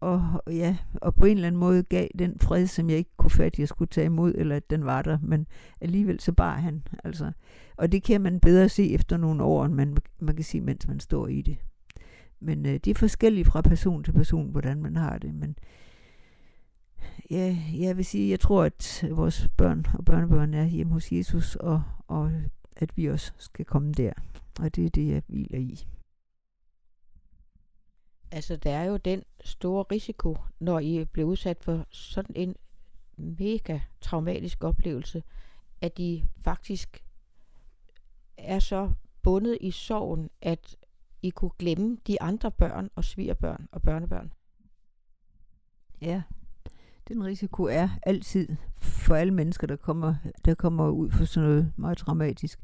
[0.00, 3.30] og ja, og på en eller anden måde gav den fred, som jeg ikke kunne
[3.30, 5.46] fatte, jeg skulle tage imod, eller at den var der, men
[5.80, 6.82] alligevel så bar han.
[7.04, 7.32] Altså.
[7.76, 10.88] Og det kan man bedre se efter nogle år, end man, man kan sige, mens
[10.88, 11.56] man står i det.
[12.40, 15.34] Men øh, det er forskelligt fra person til person, hvordan man har det.
[15.34, 15.56] Men
[17.30, 21.56] ja, jeg vil sige, jeg tror, at vores børn og børnebørn er hjemme hos Jesus,
[21.56, 22.32] og, og
[22.76, 24.12] at vi også skal komme der.
[24.60, 25.86] Og det er det, jeg hviler i.
[28.30, 32.56] Altså, der er jo den store risiko, når I bliver udsat for sådan en
[33.16, 35.22] mega traumatisk oplevelse,
[35.80, 37.04] at I faktisk
[38.36, 40.76] er så bundet i sorgen, at
[41.22, 44.32] I kunne glemme de andre børn og svigerbørn og børnebørn.
[46.00, 46.22] Ja,
[47.08, 51.72] den risiko er altid for alle mennesker, der kommer, der kommer ud for sådan noget
[51.76, 52.58] meget dramatisk.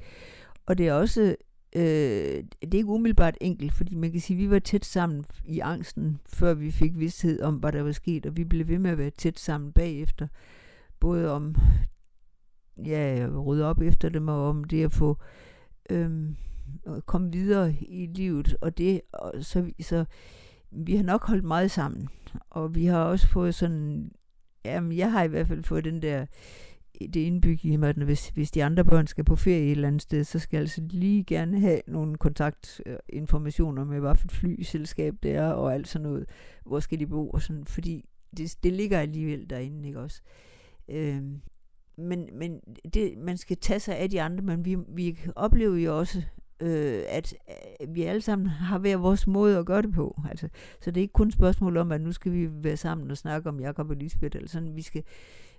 [0.67, 1.37] Og det er også
[1.77, 5.25] øh, det er ikke umiddelbart enkelt, fordi man kan sige, at vi var tæt sammen
[5.45, 8.79] i angsten, før vi fik vidsthed om, hvad der var sket, og vi blev ved
[8.79, 10.27] med at være tæt sammen bagefter.
[11.01, 11.57] Både om
[12.87, 15.19] ja, at rydde op efter dem, og om det at få
[15.91, 16.31] øh,
[16.87, 18.57] at komme videre i livet.
[18.61, 20.05] Og det, og så, så
[20.71, 22.09] vi har nok holdt meget sammen,
[22.51, 24.13] og vi har også fået sådan,
[24.65, 26.27] jamen jeg har i hvert fald fået den der
[27.01, 29.89] det indbygget i mig, at hvis, hvis de andre børn skal på ferie et eller
[29.89, 34.25] andet sted, så skal jeg altså lige gerne have nogle kontaktinformationer øh, med, hvad for
[34.25, 36.29] et flyselskab det er, og alt sådan noget.
[36.67, 38.05] Hvor skal de bo, og sådan, fordi
[38.37, 40.23] det, det ligger alligevel derinde, ikke også?
[40.89, 41.41] Øhm,
[41.97, 42.61] men men
[42.95, 46.23] det, man skal tage sig af de andre, men vi, vi oplever jo også,
[46.61, 47.35] øh, at
[47.81, 50.21] øh, vi alle sammen har hver vores måde at gøre det på.
[50.31, 50.49] Altså,
[50.81, 53.17] så det er ikke kun et spørgsmål om, at nu skal vi være sammen og
[53.17, 54.77] snakke om Jakob og Lisbeth, eller sådan.
[54.77, 55.03] Vi skal,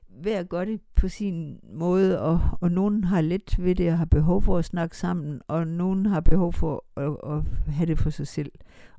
[0.07, 4.05] hver gøre det på sin måde, og, og nogen har let ved det og har
[4.05, 8.09] behov for at snakke sammen, og nogen har behov for at, at have det for
[8.09, 8.51] sig selv.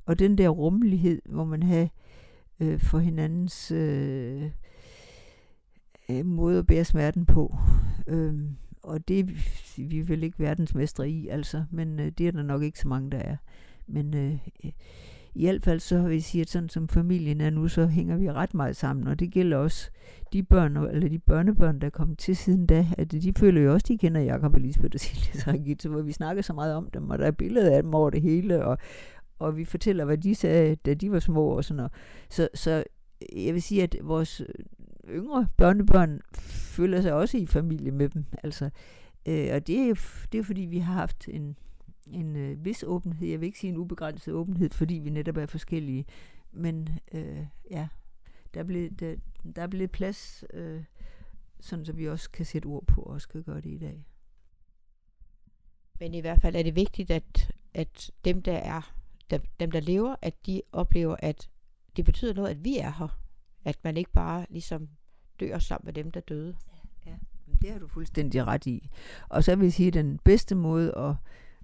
[0.05, 1.87] Og den der rummelighed hvor man har
[2.59, 4.51] øh, for hinandens øh,
[6.09, 7.55] øh, måde at bære smerten på.
[8.07, 8.35] Øh,
[8.87, 9.29] og det
[9.77, 13.11] vi vil ikke verdensmestre i, altså, men øh, det er der nok ikke så mange,
[13.11, 13.35] der er.
[13.87, 14.37] Men øh,
[15.35, 18.17] i hvert fald så har jeg sige, at sådan som familien er nu, så hænger
[18.17, 19.89] vi ret meget sammen, og det gælder også
[20.33, 23.85] de børn, eller de børnebørn, der kom til siden da, at de føler jo også,
[23.87, 27.09] de kender Jakob og Lisbeth og Silje Sargit, hvor vi snakker så meget om dem,
[27.09, 28.77] og der er billeder af dem over det hele, og,
[29.39, 31.91] og vi fortæller, hvad de sagde, da de var små og sådan noget.
[32.29, 32.83] Så, så
[33.35, 34.41] jeg vil sige, at vores
[35.09, 38.69] yngre børnebørn føler sig også i familie med dem, altså,
[39.25, 39.93] øh, og det er,
[40.31, 41.57] det er fordi, vi har haft en
[42.11, 43.27] en øh, vis åbenhed.
[43.27, 46.05] Jeg vil ikke sige en ubegrænset åbenhed, fordi vi netop er forskellige.
[46.51, 47.87] Men øh, ja,
[48.53, 49.15] der blev, der,
[49.55, 50.83] der blev plads, øh,
[51.59, 54.05] sådan så vi også kan sætte ord på og også kan gøre det i dag.
[55.99, 58.95] Men i hvert fald er det vigtigt, at, at dem, der er,
[59.29, 61.49] der, dem, der lever, at de oplever, at
[61.95, 63.19] det betyder noget, at vi er her.
[63.65, 64.89] At man ikke bare ligesom
[65.39, 66.55] dør sammen med dem, der døde.
[67.05, 67.15] Ja, ja.
[67.61, 68.89] Det har du fuldstændig ret i.
[69.29, 71.13] Og så vil jeg sige, at den bedste måde at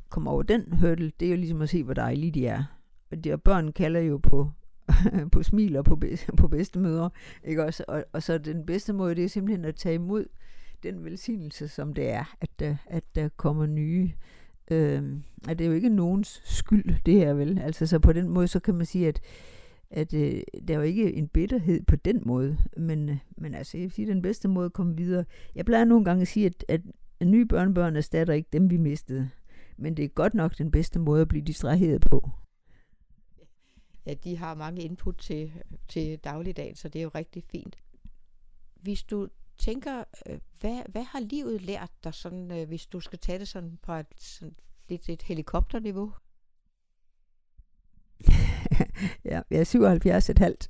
[0.10, 2.64] komme over den hurdle, det er jo ligesom at se, hvor dejlige de er.
[3.12, 4.52] Og de, og børn kalder jo på,
[5.32, 6.00] på smil og på,
[6.38, 7.10] på bedste møder.
[7.44, 7.84] Ikke også?
[7.88, 10.26] Og, og så den bedste måde, det er simpelthen at tage imod
[10.84, 14.12] den velsignelse, som det er, at der, at der kommer nye.
[14.72, 15.04] Øh,
[15.48, 17.60] at det er jo ikke nogens skyld, det her vel.
[17.60, 19.22] Altså, så på den måde, så kan man sige, at
[19.94, 23.78] at øh, der er jo ikke en bitterhed på den måde, men, øh, men altså,
[23.78, 25.26] jeg vil sige, den bedste måde at komme videre.
[25.56, 26.82] Jeg plejer nogle gange at sige, at, at
[27.28, 29.30] nye børnebørn erstatter ikke dem, vi mistede.
[29.78, 32.30] Men det er godt nok den bedste måde at blive distraheret på.
[34.06, 35.52] Ja, de har mange input til,
[35.88, 37.76] til dagligdagen, så det er jo rigtig fint.
[38.76, 39.28] Hvis du
[39.58, 43.48] tænker, øh, hvad, hvad har livet lært dig, sådan, øh, hvis du skal tage det
[43.48, 44.56] sådan på et, sådan,
[44.90, 46.14] lidt et helikopterniveau?
[49.26, 50.70] ja, jeg er 77 et halvt.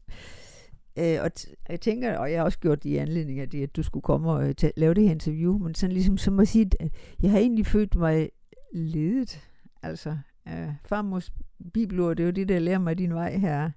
[1.00, 3.64] Øh, og t- jeg tænker, og jeg har også gjort det i anledning af det,
[3.64, 6.40] at du skulle komme og øh, t- lave det her interview, men sådan ligesom som
[6.40, 6.90] at sige, at øh,
[7.22, 8.30] jeg har egentlig følt mig
[8.74, 9.42] ledet.
[9.84, 11.34] Altså, øh, farmors
[11.74, 13.72] bibelord, det er jo det, der lærer mig din vej her.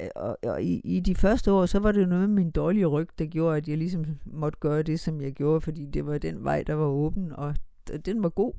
[0.00, 2.86] Øh, og, og i, i de første år, så var det noget med min dårlige
[2.86, 6.18] ryg, der gjorde, at jeg ligesom måtte gøre det, som jeg gjorde, fordi det var
[6.18, 7.56] den vej, der var åben, og
[8.04, 8.52] den var god.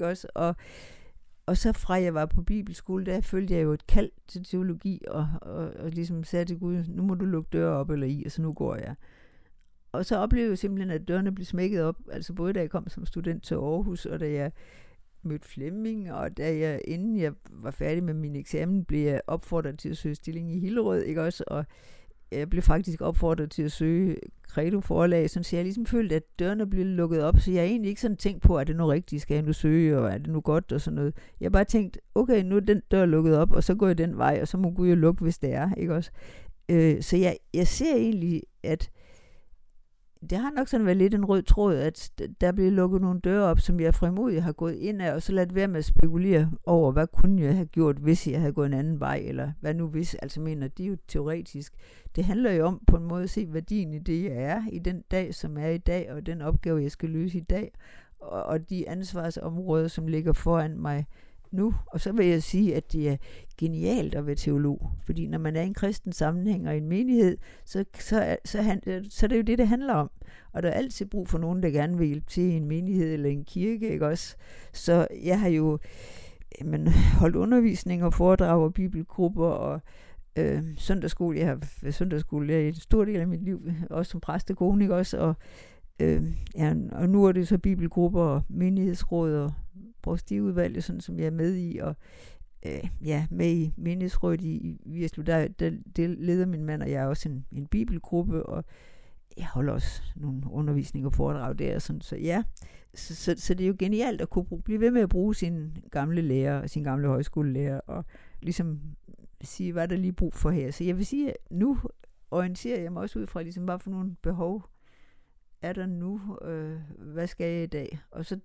[0.00, 0.28] Også?
[0.34, 0.56] Og
[1.50, 5.02] og så fra jeg var på bibelskole, der følte jeg jo et kald til teologi,
[5.08, 8.22] og, og, og ligesom sagde til Gud, nu må du lukke døre op eller i,
[8.26, 8.94] og så nu går jeg.
[9.92, 12.88] Og så oplevede jeg simpelthen, at dørene blev smækket op, altså både da jeg kom
[12.88, 14.52] som student til Aarhus, og da jeg
[15.22, 19.78] mødte Flemming, og da jeg, inden jeg var færdig med min eksamen, blev jeg opfordret
[19.78, 21.44] til at søge stilling i Hillerød, ikke også?
[21.46, 21.64] Og
[22.32, 24.16] jeg blev faktisk opfordret til at søge
[24.48, 28.00] Credo forlag, så jeg ligesom følte, at dørene blev lukket op, så jeg egentlig ikke
[28.00, 30.40] sådan tænkt på, at det nu rigtigt, skal jeg nu søge, og er det nu
[30.40, 31.14] godt, og sådan noget.
[31.40, 33.98] Jeg har bare tænkt, okay, nu er den dør lukket op, og så går jeg
[33.98, 36.10] den vej, og så må Gud jo lukke, hvis det er, ikke også?
[36.68, 38.90] Øh, så jeg, jeg ser egentlig, at
[40.30, 43.44] det har nok sådan været lidt en rød tråd, at der bliver lukket nogle døre
[43.44, 46.50] op, som jeg frimodigt har gået ind af, og så ladt være med at spekulere
[46.64, 49.74] over, hvad kunne jeg have gjort, hvis jeg havde gået en anden vej, eller hvad
[49.74, 51.74] nu hvis, altså mener, det jo teoretisk.
[52.16, 54.78] Det handler jo om på en måde at se værdien i det, jeg er, i
[54.78, 57.72] den dag, som er i dag, og den opgave, jeg skal løse i dag,
[58.20, 61.06] og, og de ansvarsområder, som ligger foran mig,
[61.50, 61.74] nu.
[61.86, 63.16] Og så vil jeg sige, at det er
[63.58, 64.90] genialt at være teolog.
[65.04, 68.62] Fordi når man er i en kristen sammenhæng og i en menighed, så, så, så,
[68.62, 70.10] han, så det er jo det, det handler om.
[70.52, 73.12] Og der er altid brug for nogen, der gerne vil hjælpe til i en menighed
[73.12, 73.88] eller en kirke.
[73.92, 74.36] Ikke også?
[74.72, 75.78] Så jeg har jo
[76.60, 79.80] jamen, holdt undervisning og foredrag og bibelgrupper og
[80.36, 81.38] øh, søndagsskole.
[81.38, 84.94] Jeg har været søndagsskole i en stor del af mit liv, også som præstekone, ikke
[84.94, 85.18] også?
[85.18, 85.36] Og,
[86.00, 86.24] øh,
[86.56, 89.52] ja, og nu er det så bibelgrupper og menighedsråd og
[90.02, 91.96] provstiudvalget, sådan som jeg er med i, og
[92.66, 96.90] øh, ja, med i menighedsrådet i, i Virslu, der, der, der leder min mand og
[96.90, 98.64] jeg også en, en bibelgruppe, og
[99.36, 102.42] jeg holder også nogle undervisninger og foredrag der, sådan, så ja,
[102.94, 105.34] så, så, så det er jo genialt at kunne bruge, blive ved med at bruge
[105.34, 108.04] sin gamle lærer, sin gamle højskolelærer, og
[108.42, 108.80] ligesom
[109.42, 110.70] sige, hvad der lige brug for her.
[110.70, 111.78] Så jeg vil sige, at nu
[112.30, 114.70] orienterer jeg mig også ud fra, ligesom, hvad for nogle behov
[115.62, 117.98] er der nu, øh, hvad skal jeg i dag?
[118.10, 118.38] Og så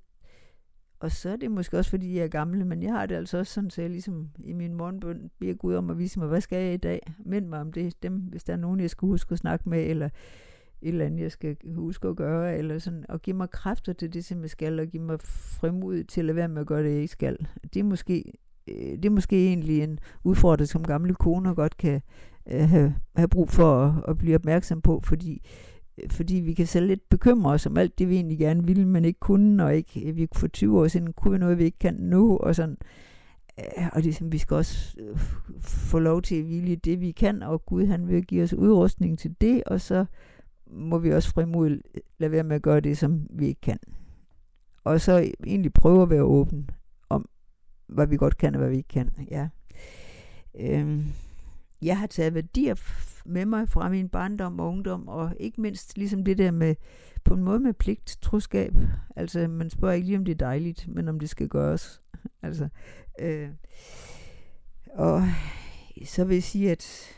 [0.99, 3.37] og så er det måske også, fordi jeg er gammel, men jeg har det altså
[3.37, 6.41] også sådan, så jeg ligesom i min morgenbøn beder Gud om at vise mig, hvad
[6.41, 7.13] skal jeg i dag?
[7.25, 9.85] Mind mig om det, dem, hvis der er nogen, jeg skal huske at snakke med,
[9.85, 10.11] eller et
[10.81, 14.25] eller andet, jeg skal huske at gøre, eller sådan, og give mig kræfter til det,
[14.25, 16.89] som jeg skal, og give mig frimod til at lade være med at gøre det,
[16.89, 17.47] jeg ikke skal.
[17.73, 18.33] Det er måske,
[18.67, 22.01] øh, det er måske egentlig en udfordring, som gamle koner godt kan
[22.51, 25.41] øh, have, have brug for at, at blive opmærksom på, fordi
[25.97, 28.85] Øh, fordi vi kan selv lidt bekymre os om alt det, vi egentlig gerne ville,
[28.85, 31.79] men ikke kunne, og ikke, øh, vi for 20 år siden kunne noget, vi ikke
[31.79, 32.77] kan nu, og sådan.
[33.59, 34.97] Øh, og det, vi skal også
[35.61, 39.19] få lov til at hvile det, vi kan, og Gud han vil give os udrustning
[39.19, 40.05] til det, og så
[40.67, 41.81] må vi også frimodigt
[42.17, 43.79] lade være med at gøre det, som vi ikke kan.
[44.83, 46.69] Og så egentlig prøve at være åben
[47.09, 47.29] om,
[47.87, 49.11] hvad vi godt kan, og hvad vi ikke kan.
[49.31, 49.49] Ja.
[50.59, 51.05] Øhm,
[51.81, 52.73] jeg har taget værdier
[53.25, 56.75] med mig fra min barndom og ungdom, og ikke mindst ligesom det der med,
[57.23, 58.73] på en måde med pligt, troskab.
[59.15, 62.01] Altså, man spørger ikke lige, om det er dejligt, men om det skal gøres.
[62.43, 62.67] altså,
[63.19, 63.49] øh,
[64.93, 65.23] og
[66.05, 67.11] så vil jeg sige, at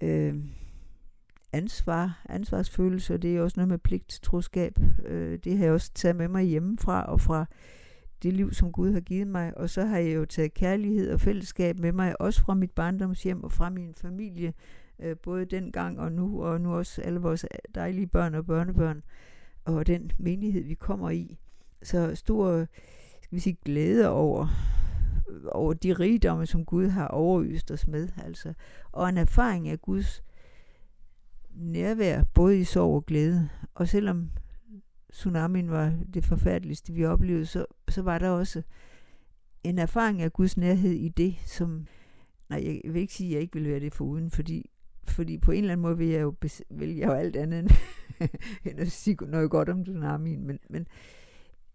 [0.00, 0.34] øh,
[1.52, 4.78] ansvar, ansvarsfølelse, det er også noget med pligt, troskab.
[5.04, 7.46] Øh, det har jeg også taget med mig hjemmefra og fra
[8.22, 9.56] det liv, som Gud har givet mig.
[9.56, 13.44] Og så har jeg jo taget kærlighed og fællesskab med mig, også fra mit barndomshjem
[13.44, 14.54] og fra min familie,
[15.00, 19.02] øh, både dengang og nu, og nu også alle vores dejlige børn og børnebørn,
[19.64, 21.38] og den menighed, vi kommer i.
[21.82, 22.66] Så stor
[23.22, 24.46] skal vi sige, glæde over,
[25.52, 28.08] over de rigdomme, som Gud har overøst os med.
[28.24, 28.52] Altså.
[28.92, 30.22] Og en erfaring af Guds
[31.50, 33.48] nærvær, både i sorg og glæde.
[33.74, 34.30] Og selvom
[35.12, 38.62] tsunamien var det forfærdeligste, vi oplevede, så, så var der også
[39.64, 41.86] en erfaring af Guds nærhed i det, som,
[42.48, 44.70] nej, jeg vil ikke sige, at jeg ikke vil være det foruden, fordi,
[45.10, 46.34] fordi på en eller anden måde vil jeg jo,
[46.70, 47.70] vil jeg jo alt andet end,
[48.70, 50.86] end at sige noget godt om tsunamien, men, men,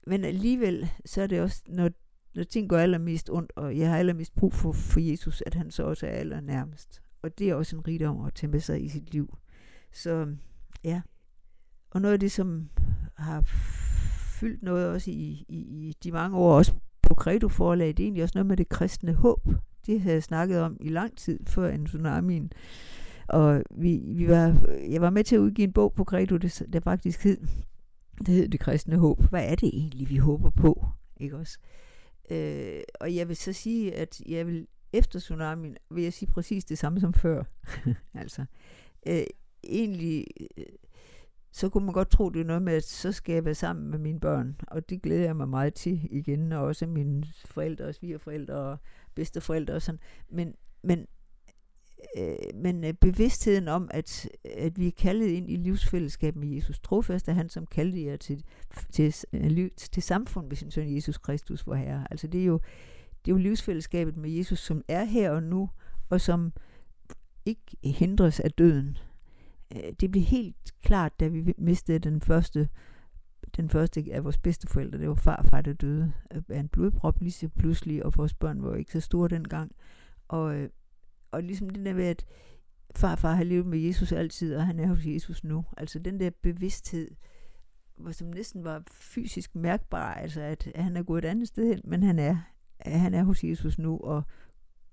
[0.07, 1.89] men alligevel, så er det også, når,
[2.35, 5.71] når ting går allermest ondt, og jeg har allermest brug for, for Jesus, at han
[5.71, 7.01] så også er allernærmest.
[7.21, 9.37] Og det er også en rigdom at tage med sig i sit liv.
[9.91, 10.35] Så
[10.83, 11.01] ja.
[11.91, 12.69] Og noget af det, som
[13.17, 13.41] har
[14.39, 18.03] fyldt noget også i, i, i de mange år, også på Credo forlag, det er
[18.03, 19.47] egentlig også noget med det kristne håb.
[19.85, 22.51] Det har jeg snakket om i lang tid før en tsunamien.
[23.27, 26.67] Og vi, vi var, jeg var med til at udgive en bog på Credo, det,
[26.73, 27.37] der faktisk hed,
[28.19, 29.23] det hed Det kristne håb.
[29.29, 30.85] Hvad er det egentlig, vi håber på?
[31.19, 31.57] Ikke også?
[32.31, 36.65] Øh, og jeg vil så sige, at jeg vil efter tsunamien, vil jeg sige præcis
[36.65, 37.43] det samme som før.
[38.13, 38.45] altså,
[39.07, 39.23] øh,
[39.63, 40.25] egentlig,
[40.57, 40.65] øh,
[41.51, 43.91] så kunne man godt tro, det er noget med, at så skal jeg være sammen
[43.91, 44.55] med mine børn.
[44.67, 48.77] Og det glæder jeg mig meget til igen, og også mine forældre og svigerforældre og
[49.15, 49.99] bedsteforældre og sådan.
[50.29, 51.07] Men, men,
[52.17, 56.79] øh, men øh, bevidstheden om, at, at vi er kaldet ind i livsfællesskab med Jesus.
[56.79, 58.43] Trofast er han, som kaldte jer til,
[58.91, 62.07] til, øh, til, til samfund med sin søn Jesus Kristus, vor Herre.
[62.11, 62.59] Altså det er jo,
[63.25, 65.69] det er jo livsfællesskabet med Jesus, som er her og nu,
[66.09, 66.53] og som
[67.45, 68.97] ikke hindres af døden.
[69.75, 72.69] Øh, det blev helt klart, da vi mistede den første,
[73.57, 76.13] den første af vores bedsteforældre, det var farfar, der døde
[76.49, 79.71] af en blodprop lige så pludselig, og vores børn var ikke så store dengang.
[80.27, 80.67] Og,
[81.33, 82.25] og ligesom det der med, at
[82.95, 85.65] farfar har levet med Jesus altid, og han er hos Jesus nu.
[85.77, 87.11] Altså den der bevidsthed,
[87.97, 91.81] hvor som næsten var fysisk mærkbar, altså at han er gået et andet sted hen,
[91.83, 92.37] men han er,
[92.79, 94.23] han er hos Jesus nu, og,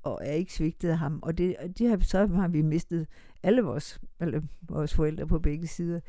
[0.03, 1.19] og er ikke svigtet af ham.
[1.23, 3.07] Og det, det har, så har vi mistet
[3.43, 6.01] alle vores, alle vores forældre på begge sider.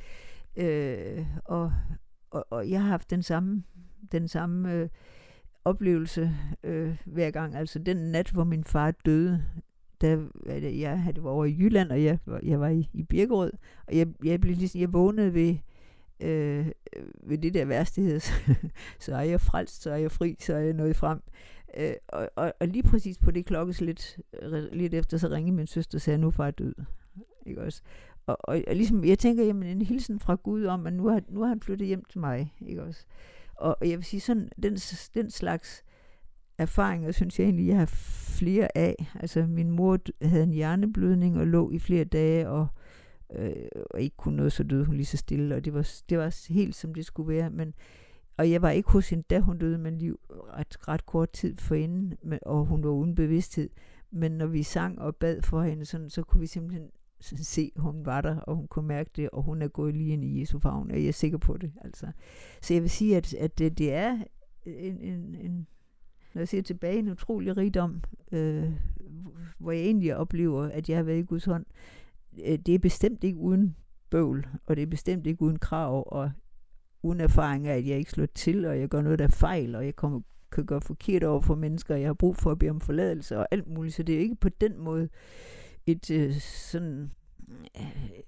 [0.56, 1.74] Øh, og,
[2.30, 3.64] og, og jeg har haft den samme,
[4.12, 4.90] den samme øh,
[5.66, 7.56] oplevelse øh, hver gang.
[7.56, 9.46] Altså den nat, hvor min far døde,
[10.02, 13.52] der, øh, jeg det var over i Jylland, og jeg, jeg var i, i Birkerød,
[13.88, 15.56] og jeg, jeg blev ligesom, jeg vågnede ved,
[16.20, 18.20] øh, øh ved det der værste
[19.00, 21.22] så er jeg frelst, så er jeg fri, så er jeg nået frem.
[21.78, 25.56] Øh, og, og, og lige præcis på det klokkes lidt, øh, lidt efter, så ringede
[25.56, 26.76] min søster og sagde, nu far død.
[27.46, 27.82] Ikke også?
[28.26, 31.22] Og, og, og ligesom, jeg tænker, jamen en hilsen fra Gud om, at nu har,
[31.30, 32.54] nu har han flyttet hjem til mig.
[32.68, 33.06] Ikke også?
[33.56, 34.78] Og, og jeg vil sige, sådan, den,
[35.14, 35.84] den slags
[36.58, 37.86] erfaringer, synes jeg egentlig, jeg har
[38.40, 39.12] flere af.
[39.20, 42.68] Altså, min mor havde en hjerneblødning og lå i flere dage, og,
[43.36, 43.54] øh,
[43.92, 46.54] og ikke kunne noget, så døde hun lige så stille, og det var, det var
[46.54, 47.50] helt, som det skulle være.
[47.50, 47.74] Men
[48.42, 51.58] og jeg var ikke hos hende, da hun døde, men lige ret, ret kort tid
[51.58, 53.70] forinden, og hun var uden bevidsthed.
[54.12, 56.90] Men når vi sang og bad for hende, sådan, så kunne vi simpelthen
[57.22, 60.14] se, at hun var der, og hun kunne mærke det, og hun er gået lige
[60.14, 61.72] ind i Jesu favn, og jeg er sikker på det.
[61.82, 62.12] Altså.
[62.62, 64.18] Så jeg vil sige, at, at det, det er
[64.66, 65.68] en, en, en,
[66.34, 68.72] når jeg ser tilbage, en utrolig rigdom, øh,
[69.58, 71.66] hvor jeg egentlig oplever, at jeg har været i Guds hånd.
[72.46, 73.76] Øh, det er bestemt ikke uden
[74.10, 76.32] bøvl, og det er bestemt ikke uden krav, og
[77.04, 79.76] uden erfaring af, at jeg ikke slår til, og jeg gør noget, der er fejl,
[79.76, 82.60] og jeg kommer, kan gøre forkert over for mennesker, og jeg har brug for at
[82.60, 83.96] bede om forladelse og alt muligt.
[83.96, 85.10] Så det er ikke på den måde
[85.86, 87.12] et øh, sådan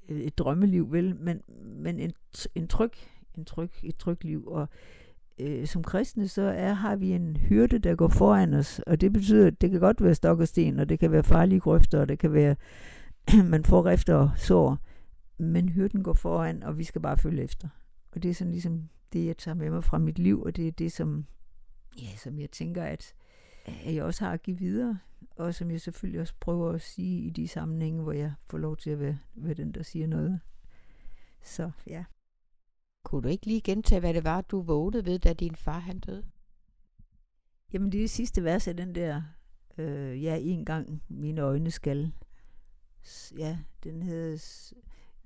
[0.10, 2.14] øh, et drømmeliv, vel, men, men en,
[2.56, 2.92] en tryg,
[3.38, 4.48] en tryg, et tryg liv.
[4.48, 4.68] Og øh,
[5.40, 9.14] Øh, som kristne, så er, har vi en hyrde, der går foran os, og det
[9.14, 12.00] betyder, at det kan godt være stok og sten, og det kan være farlige grøfter,
[12.00, 12.56] og det kan være,
[13.54, 14.78] man får rifter og sår,
[15.38, 17.68] men hyrden går foran, og vi skal bare følge efter.
[18.12, 20.68] Og det er sådan ligesom det, jeg tager med mig fra mit liv, og det
[20.68, 21.26] er det, som,
[22.02, 23.14] ja, som jeg tænker, at,
[23.66, 25.00] at jeg også har at give videre,
[25.36, 28.78] og som jeg selvfølgelig også prøver at sige i de sammenhænge, hvor jeg får lov
[28.78, 30.40] til at være, være den, der siger noget.
[31.44, 32.04] Så ja.
[33.04, 36.00] Kunne du ikke lige gentage, hvad det var, du vågnede ved, da din far han
[36.00, 36.26] døde?
[37.74, 39.22] Jamen det sidste vers af den der,
[39.78, 42.14] øh, ja, en gang mine øjne skal.
[43.38, 44.38] Ja, den hedder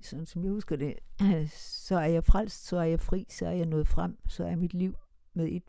[0.00, 0.94] sådan som jeg husker det,
[1.86, 4.56] så er jeg frelst, så er jeg fri, så er jeg nået frem, så er
[4.56, 4.94] mit liv
[5.34, 5.62] med et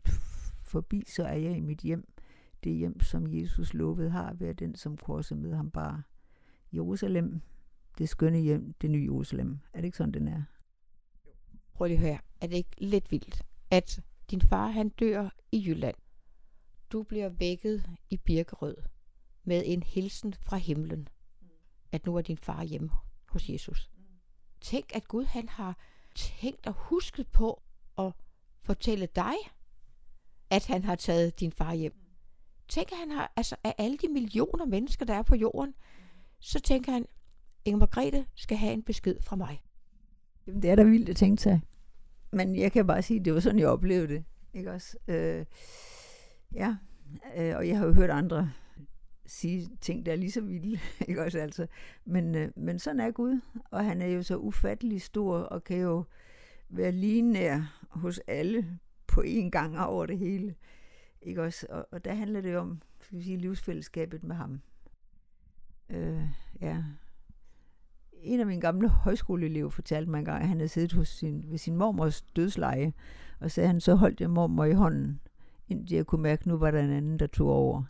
[0.64, 2.12] forbi, så er jeg i mit hjem.
[2.64, 6.02] Det hjem, som Jesus lovede har, ved den, som korset med ham bare.
[6.72, 7.40] Jerusalem,
[7.98, 9.58] det skønne hjem, det nye Jerusalem.
[9.72, 10.42] Er det ikke sådan, den er?
[11.80, 12.18] Prøv lige at høre.
[12.40, 14.00] Er det ikke lidt vildt, at
[14.30, 15.96] din far han dør i Jylland?
[16.92, 18.76] Du bliver vækket i Birkerød
[19.44, 21.08] med en hilsen fra himlen,
[21.92, 22.90] at nu er din far hjemme
[23.28, 23.90] hos Jesus.
[24.60, 25.78] Tænk, at Gud han har
[26.14, 27.62] tænkt og husket på
[27.98, 28.12] at
[28.62, 29.34] fortælle dig,
[30.50, 31.94] at han har taget din far hjem.
[32.68, 35.74] Tænk, at han har, altså af alle de millioner mennesker, der er på jorden,
[36.38, 37.06] så tænker han,
[37.64, 39.62] Inger Margrethe skal have en besked fra mig.
[40.46, 41.60] Jamen, det er da vildt at tænke sig
[42.32, 44.24] men jeg kan bare sige, at det var sådan, jeg oplevede det.
[44.54, 44.96] Ikke også?
[45.08, 45.44] Øh,
[46.54, 46.76] ja,
[47.36, 48.50] øh, og jeg har jo hørt andre
[49.26, 51.66] sige ting, der er lige så vilde, ikke også altså.
[52.04, 55.78] Men, øh, men sådan er Gud, og han er jo så ufattelig stor, og kan
[55.78, 56.04] jo
[56.68, 60.54] være lige nær hos alle på én gang over det hele.
[61.22, 61.66] Ikke også?
[61.70, 64.60] Og, og der handler det om, skal vi sige, livsfællesskabet med ham.
[65.90, 66.22] Øh,
[66.60, 66.84] ja.
[68.22, 71.58] En af mine gamle højskoleelever fortalte mig engang, at han havde siddet hos sin, ved
[71.58, 72.92] sin mormors dødsleje,
[73.40, 75.20] og sagde, han så holdt jeg mormor i hånden,
[75.68, 77.82] indtil jeg kunne mærke, at nu var der en anden, der tog over.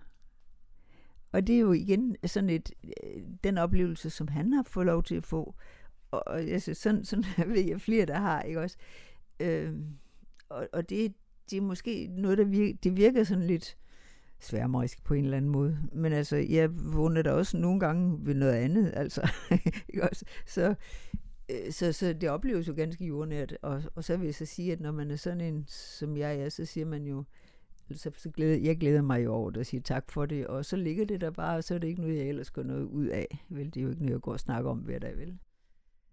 [1.32, 5.02] Og det er jo igen sådan et, øh, den oplevelse, som han har fået lov
[5.02, 5.54] til at få.
[6.10, 7.24] Og altså, sådan, sådan
[7.54, 8.76] ved jeg flere, der har, ikke også?
[9.40, 9.74] Øh,
[10.48, 11.14] og, og det,
[11.50, 13.76] det er måske noget, der virker, det virker sådan lidt
[14.40, 15.78] sværmerisk på en eller anden måde.
[15.92, 19.30] Men altså, jeg vågner da også nogle gange ved noget andet, altså.
[19.88, 20.24] ikke også?
[20.46, 20.74] Så,
[21.50, 23.56] øh, så, så det opleves jo ganske jordnært.
[23.62, 26.36] Og, og så vil jeg så sige, at når man er sådan en, som jeg
[26.36, 27.24] er, så siger man jo,
[27.94, 30.64] så, så glæder, jeg glæder mig jo over det og siger tak for det, og
[30.64, 32.84] så ligger det der bare, og så er det ikke noget, jeg ellers går noget
[32.84, 33.44] ud af.
[33.48, 35.38] Vel, det er jo ikke noget, jeg går og snakker om hver dag, vel?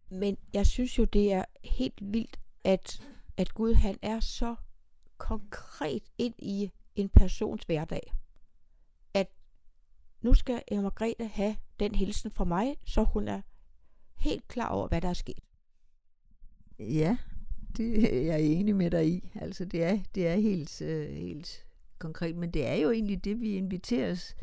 [0.10, 3.02] Men jeg synes jo, det er helt vildt, at,
[3.38, 4.56] at Gud han er så
[5.18, 8.14] konkret ind i en persons hverdag.
[9.14, 9.28] At
[10.22, 13.42] nu skal Emma Margrethe have den hilsen fra mig, så hun er
[14.16, 15.40] helt klar over, hvad der er sket.
[16.80, 17.18] Ja,
[17.78, 19.32] det er jeg enig med dig i.
[19.36, 21.66] Altså det er, det er helt, øh, helt
[22.00, 24.36] konkret, men det er jo egentlig det, vi inviteres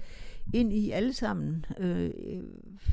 [0.52, 1.64] ind i alle sammen.
[1.78, 2.10] Øh,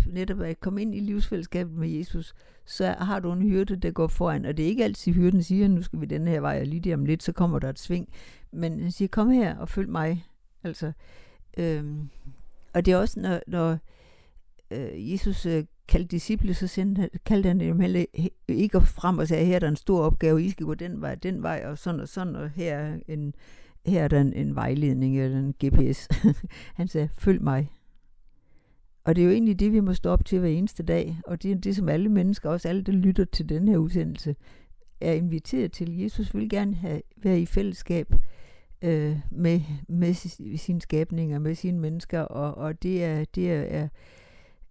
[0.08, 2.34] netop at komme ind i livsfællesskabet med Jesus,
[2.66, 4.46] så har du en hyrde, der går foran.
[4.46, 6.80] Og det er ikke altid hyrden siger, nu skal vi den her vej, og lige
[6.80, 8.10] der om lidt, så kommer der et sving.
[8.52, 10.26] Men han siger, kom her og følg mig.
[10.64, 10.92] Altså,
[11.58, 12.10] øhm,
[12.74, 13.78] og det er også, når, når
[14.72, 18.06] øh, Jesus øh, kaldte disciple, så sendte, kaldte han dem heller
[18.48, 21.16] ikke frem og sagde, her er der en stor opgave, I skal gå den vej,
[21.16, 23.36] den vej, og sådan og sådan, og her er en,
[23.86, 26.08] her er der en, en vejledning eller en GPS.
[26.80, 27.72] han sagde, følg mig.
[29.04, 31.44] Og det er jo egentlig det, vi må stå op til hver eneste dag, og
[31.44, 34.36] det er det, som alle mennesker, også alle, der lytter til den her udsendelse,
[35.02, 35.98] er inviteret til.
[35.98, 38.14] Jesus vil gerne have, være i fællesskab
[38.82, 40.14] øh, med, med
[40.58, 43.88] sine skabninger, med sine mennesker, og, og det er, det er, er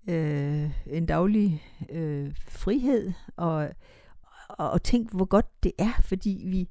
[0.08, 3.68] øh, en daglig øh, frihed, og,
[4.48, 6.68] og, og tænk, hvor godt det er, fordi vi,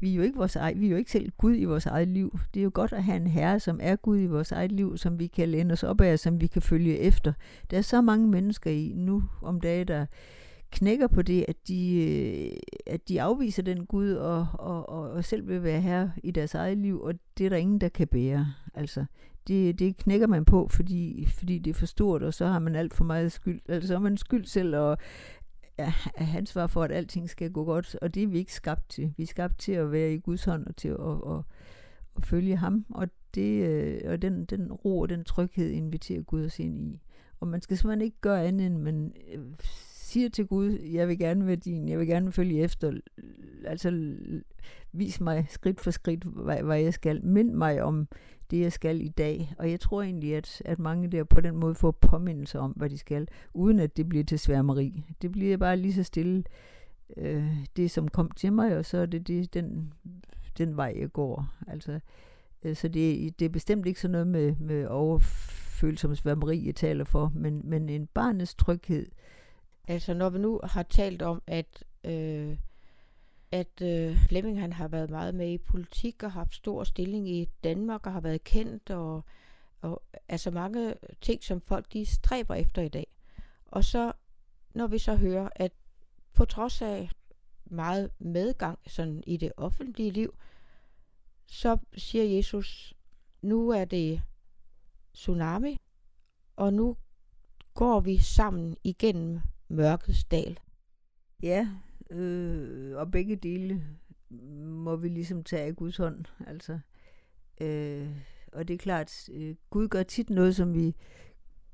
[0.00, 2.08] vi er jo ikke vores egen, vi er jo ikke selv Gud i vores eget
[2.08, 2.38] liv.
[2.54, 4.98] Det er jo godt at have en herre, som er Gud i vores eget liv,
[4.98, 7.32] som vi kan læne os op af, som vi kan følge efter.
[7.70, 10.06] Der er så mange mennesker i nu om dagen, der
[10.72, 12.56] knækker på det, at de, øh,
[12.86, 16.54] at de afviser den Gud og, og, og, og selv vil være herre i deres
[16.54, 18.54] eget liv, og det er der ingen, der kan bære.
[18.74, 19.04] Altså,
[19.48, 22.76] det, det knækker man på, fordi, fordi det er for stort, og så har man
[22.76, 23.60] alt for meget skyld.
[23.68, 24.98] Altså, så er man skyld selv, og
[25.78, 25.92] er
[26.36, 29.14] ansvar for, at alting skal gå godt, og det er vi ikke skabt til.
[29.16, 31.44] Vi er skabt til at være i Guds hånd og til at, at, at,
[32.16, 36.44] at følge ham, og, det, øh, og den, den ro og den tryghed inviterer Gud
[36.44, 37.00] os ind i.
[37.40, 39.40] Og man skal simpelthen ikke gøre andet, end man øh,
[40.12, 42.92] siger til Gud, jeg vil gerne være din, jeg vil gerne følge efter,
[43.64, 44.14] altså
[44.92, 47.24] vis mig skridt for skridt, hvad, hvad jeg skal.
[47.24, 48.08] Mind mig om
[48.50, 49.54] det, jeg skal i dag.
[49.58, 52.90] Og jeg tror egentlig, at, at mange der på den måde får påmindelse om, hvad
[52.90, 55.04] de skal, uden at det bliver til sværmeri.
[55.22, 56.44] Det bliver bare lige så stille
[57.16, 59.92] øh, det, som kom til mig, og så er det, det den,
[60.58, 61.46] den vej, jeg går.
[61.66, 62.00] Altså,
[62.62, 67.04] øh, så det, det er bestemt ikke sådan noget med, med overfølsom sværmeri, jeg taler
[67.04, 69.06] for, men, men en barnets tryghed.
[69.88, 72.56] Altså, når vi nu har talt om, at øh,
[73.52, 77.48] at øh, Flemming han har været meget med i politik og haft stor stilling i
[77.64, 79.24] Danmark og har været kendt og,
[79.80, 83.06] og altså mange ting, som folk de stræber efter i dag.
[83.66, 84.12] Og så
[84.74, 85.72] når vi så hører, at
[86.34, 87.10] på trods af
[87.64, 90.34] meget medgang sådan i det offentlige liv,
[91.46, 92.94] så siger Jesus,
[93.42, 94.22] nu er det
[95.14, 95.78] tsunami,
[96.56, 96.96] og nu
[97.74, 99.40] går vi sammen igennem
[99.72, 100.58] mørkets dal.
[101.42, 101.68] Ja,
[102.10, 103.84] øh, og begge dele
[104.64, 106.24] må vi ligesom tage af Guds hånd.
[106.46, 106.78] Altså,
[107.60, 108.08] øh,
[108.52, 110.94] og det er klart, øh, Gud gør tit noget, som vi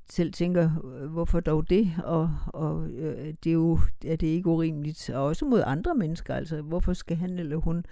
[0.09, 0.69] selv tænker,
[1.07, 1.91] hvorfor dog det?
[2.03, 5.09] Og, og øh, det er jo er det ikke urimeligt.
[5.09, 7.85] Og også mod andre mennesker, altså hvorfor skal han eller hun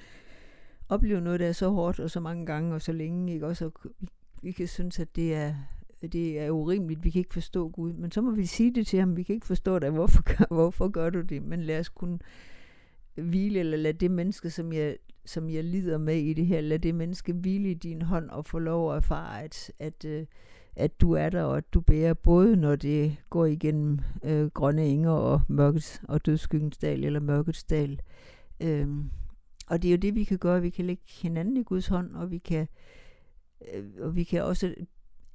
[0.89, 3.47] opleve noget, der er så hårdt og så mange gange og så længe, ikke?
[3.47, 4.08] Også, vi,
[4.41, 5.55] vi kan synes, at det er,
[6.02, 7.93] det er urimeligt, vi kan ikke forstå Gud.
[7.93, 10.45] Men så må vi sige det til ham, vi kan ikke forstå dig, hvorfor gør,
[10.56, 11.43] hvorfor gør du det?
[11.43, 12.20] Men lad os kunne
[13.16, 16.80] hvile, eller lad det menneske, som jeg, som jeg lider med i det her, lad
[16.80, 20.26] det menneske hvile i din hånd og få lov at erfare, at, at, øh,
[20.76, 24.86] at du er der, og at du bærer både, når det går igennem øh, grønne
[24.86, 28.02] enger og mørkets og dødskyggens dal, eller mørkets dal,
[28.60, 29.12] Øhm,
[29.68, 30.62] og det er jo det, vi kan gøre.
[30.62, 32.68] Vi kan lægge hinanden i Guds hånd, og vi kan,
[33.74, 34.76] øh, og vi kan også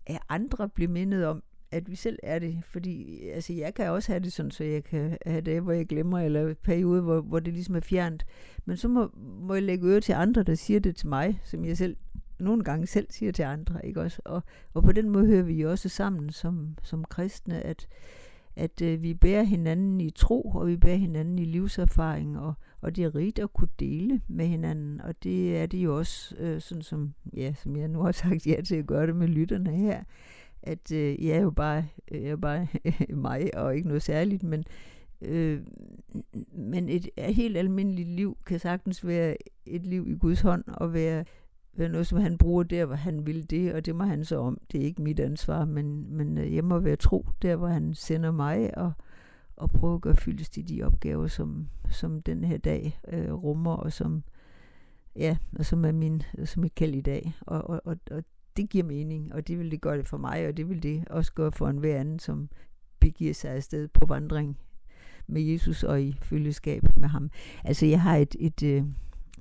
[0.06, 2.62] at andre bliver mindet om, at vi selv er det.
[2.64, 5.86] Fordi altså, jeg kan også have det sådan, så jeg kan have dage, hvor jeg
[5.86, 8.26] glemmer, eller periode, hvor, hvor det ligesom er fjernt.
[8.64, 11.64] Men så må, må jeg lægge øre til andre, der siger det til mig, som
[11.64, 11.96] jeg selv
[12.38, 13.86] nogle gange selv siger til andre.
[13.86, 14.22] Ikke også?
[14.24, 14.42] Og,
[14.74, 17.88] og på den måde hører vi også sammen som, som kristne, at,
[18.56, 22.96] at øh, vi bærer hinanden i tro, og vi bærer hinanden i livserfaring, og, og
[22.96, 26.60] det er rigt at kunne dele med hinanden, og det er det jo også, øh,
[26.60, 29.70] sådan som, ja, som jeg nu har sagt ja til at gøre det med lytterne
[29.70, 30.02] her,
[30.62, 32.66] at øh, jeg er jo bare, øh, jeg er bare
[33.08, 34.64] mig, og ikke noget særligt, men,
[35.22, 35.60] øh,
[36.52, 39.36] men et, et helt almindeligt liv kan sagtens være
[39.66, 41.24] et liv i Guds hånd, og være være
[41.76, 44.58] noget, som han bruger der, hvor han vil det, og det må han så om.
[44.72, 47.94] Det er ikke mit ansvar, men, men øh, jeg må være tro der, hvor han
[47.94, 48.92] sender mig, og,
[49.56, 53.72] og prøve at gøre fyldest til de opgaver, som, som den her dag øh, rummer,
[53.72, 54.22] og som,
[55.16, 57.34] ja, og som er min, som et kald i dag.
[57.40, 58.24] Og, og, og, og
[58.56, 61.08] det giver mening, og det vil det gøre det for mig, og det vil det
[61.08, 62.48] også gøre for en hver anden, som
[63.00, 64.58] begiver sig afsted på vandring
[65.26, 67.30] med Jesus og i følgeskab med ham.
[67.64, 68.84] Altså jeg har et, et, et øh,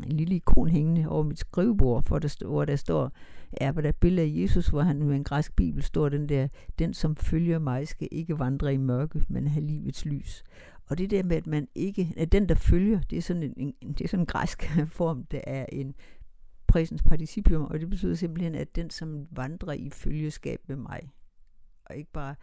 [0.03, 3.11] en lille ikon hængende over mit skrivebord, for der, hvor der står,
[3.51, 6.47] er på der billede af Jesus, hvor han med en græsk bibel står den der,
[6.79, 10.43] den som følger mig skal ikke vandre i mørke, men have livets lys.
[10.89, 13.73] Og det der med, at man ikke, at den der følger, det er sådan en,
[13.81, 14.63] en det er sådan en græsk
[14.99, 15.95] form, der er en
[16.67, 21.11] præsens participium, og det betyder simpelthen, at den som vandrer i følgeskab med mig,
[21.85, 22.35] og ikke bare,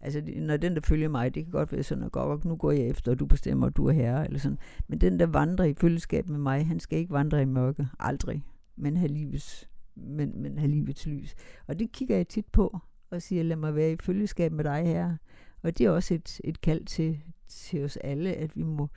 [0.00, 2.70] Altså, når den, der følger mig, det kan godt være sådan, at godt, nu går
[2.70, 4.58] jeg efter, og du bestemmer, at du er herre, eller sådan.
[4.88, 7.86] Men den, der vandrer i følgeskab med mig, han skal ikke vandre i mørke.
[7.98, 8.42] Aldrig.
[8.76, 11.34] Men have livets, men, men have livets lys.
[11.66, 12.78] Og det kigger jeg tit på,
[13.10, 15.16] og siger, lad mig være i følgeskab med dig her.
[15.62, 18.88] Og det er også et, et kald til, til os alle, at vi må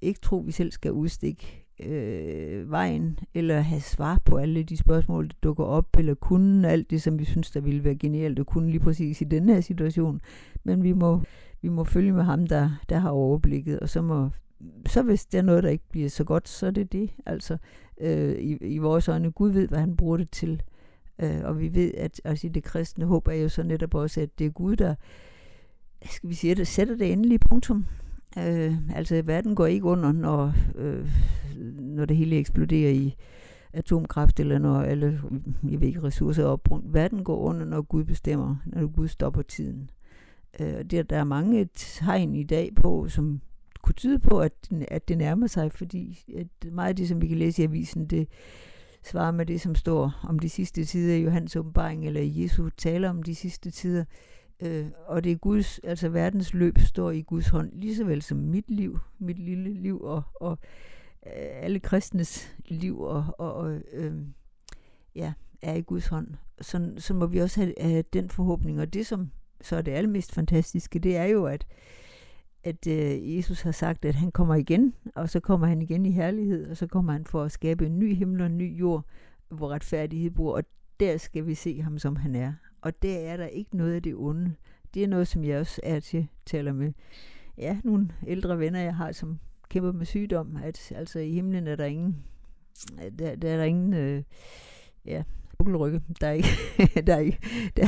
[0.00, 4.76] ikke tro, at vi selv skal udstikke øh, vejen, eller have svar på alle de
[4.76, 8.38] spørgsmål, der dukker op, eller kunne alt det, som vi synes, der ville være genialt
[8.38, 10.20] at kunne lige præcis i den her situation.
[10.64, 11.20] Men vi må,
[11.62, 14.30] vi må følge med ham, der, der har overblikket, og så må
[14.86, 17.10] så hvis der er noget, der ikke bliver så godt, så er det det.
[17.26, 17.56] Altså,
[18.00, 20.62] øh, i, i vores øjne, Gud ved, hvad han bruger det til.
[21.18, 24.38] Øh, og vi ved, at altså, det kristne håb er jo så netop også, at
[24.38, 24.94] det er Gud, der
[26.04, 27.86] skal vi sige, der sætter det endelige punktum.
[28.38, 31.08] Øh, altså, verden går ikke under, når, øh,
[31.78, 33.16] når det hele eksploderer i
[33.72, 35.20] atomkraft, eller når alle
[35.70, 36.94] jeg ved ikke, ressourcer er opbrugt.
[36.94, 39.90] Verden går under, når Gud bestemmer, når Gud stopper tiden.
[40.60, 43.40] Øh, der, der er mange tegn i dag på, som
[43.82, 44.52] kunne tyde på, at,
[44.88, 48.06] at det nærmer sig, fordi at meget af det, som vi kan læse i avisen,
[48.06, 48.28] det
[49.04, 53.10] svarer med det, som står om de sidste tider i Johannes åbenbaring, eller Jesu taler
[53.10, 54.04] om de sidste tider.
[54.62, 58.22] Øh, og det er Guds, altså verdens løb står i Guds hånd, lige så vel
[58.22, 60.58] som mit liv, mit lille liv, og, og
[61.26, 64.12] øh, alle kristnes liv, og, og, øh,
[65.14, 65.32] ja,
[65.62, 66.28] er i Guds hånd.
[66.60, 69.30] Så, så må vi også have, have den forhåbning, og det som
[69.60, 71.66] så er det allermest fantastiske, det er jo, at,
[72.64, 76.10] at øh, Jesus har sagt, at han kommer igen, og så kommer han igen i
[76.10, 79.04] herlighed, og så kommer han for at skabe en ny himmel og en ny jord,
[79.48, 80.64] hvor retfærdighed bor, og
[81.00, 82.52] der skal vi se ham, som han er.
[82.82, 84.54] Og der er der ikke noget af det onde.
[84.94, 86.92] Det er noget, som jeg også er til taler med
[87.58, 91.76] ja, nogle ældre venner, jeg har, som kæmper med sygdom, at altså i himlen er
[91.76, 92.24] der ingen,
[93.04, 94.22] øh, der, der er der ingen, øh,
[95.04, 95.22] ja,
[95.58, 96.02] bukkelrygge.
[96.20, 96.48] Der er ikke,
[97.06, 97.38] der er ikke,
[97.76, 97.86] der,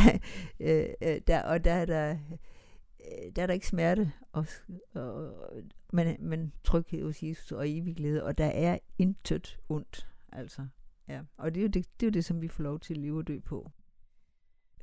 [0.61, 4.47] øh, der, og der er der, øh, der er der ikke smerte, og,
[4.95, 5.33] og,
[5.93, 10.67] men, men tryghed hos Jesus og evig glæde, og der er intet ondt, altså.
[11.09, 11.21] Ja.
[11.37, 13.01] Og det er, jo det, det er jo det, som vi får lov til at
[13.01, 13.71] leve og dø på.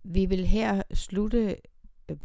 [0.03, 1.55] Vi vil her slutte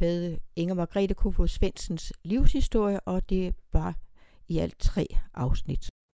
[0.00, 3.94] med Inger Margrethe Kofod Svendsens livshistorie, og det var
[4.48, 5.90] i alt tre afsnit.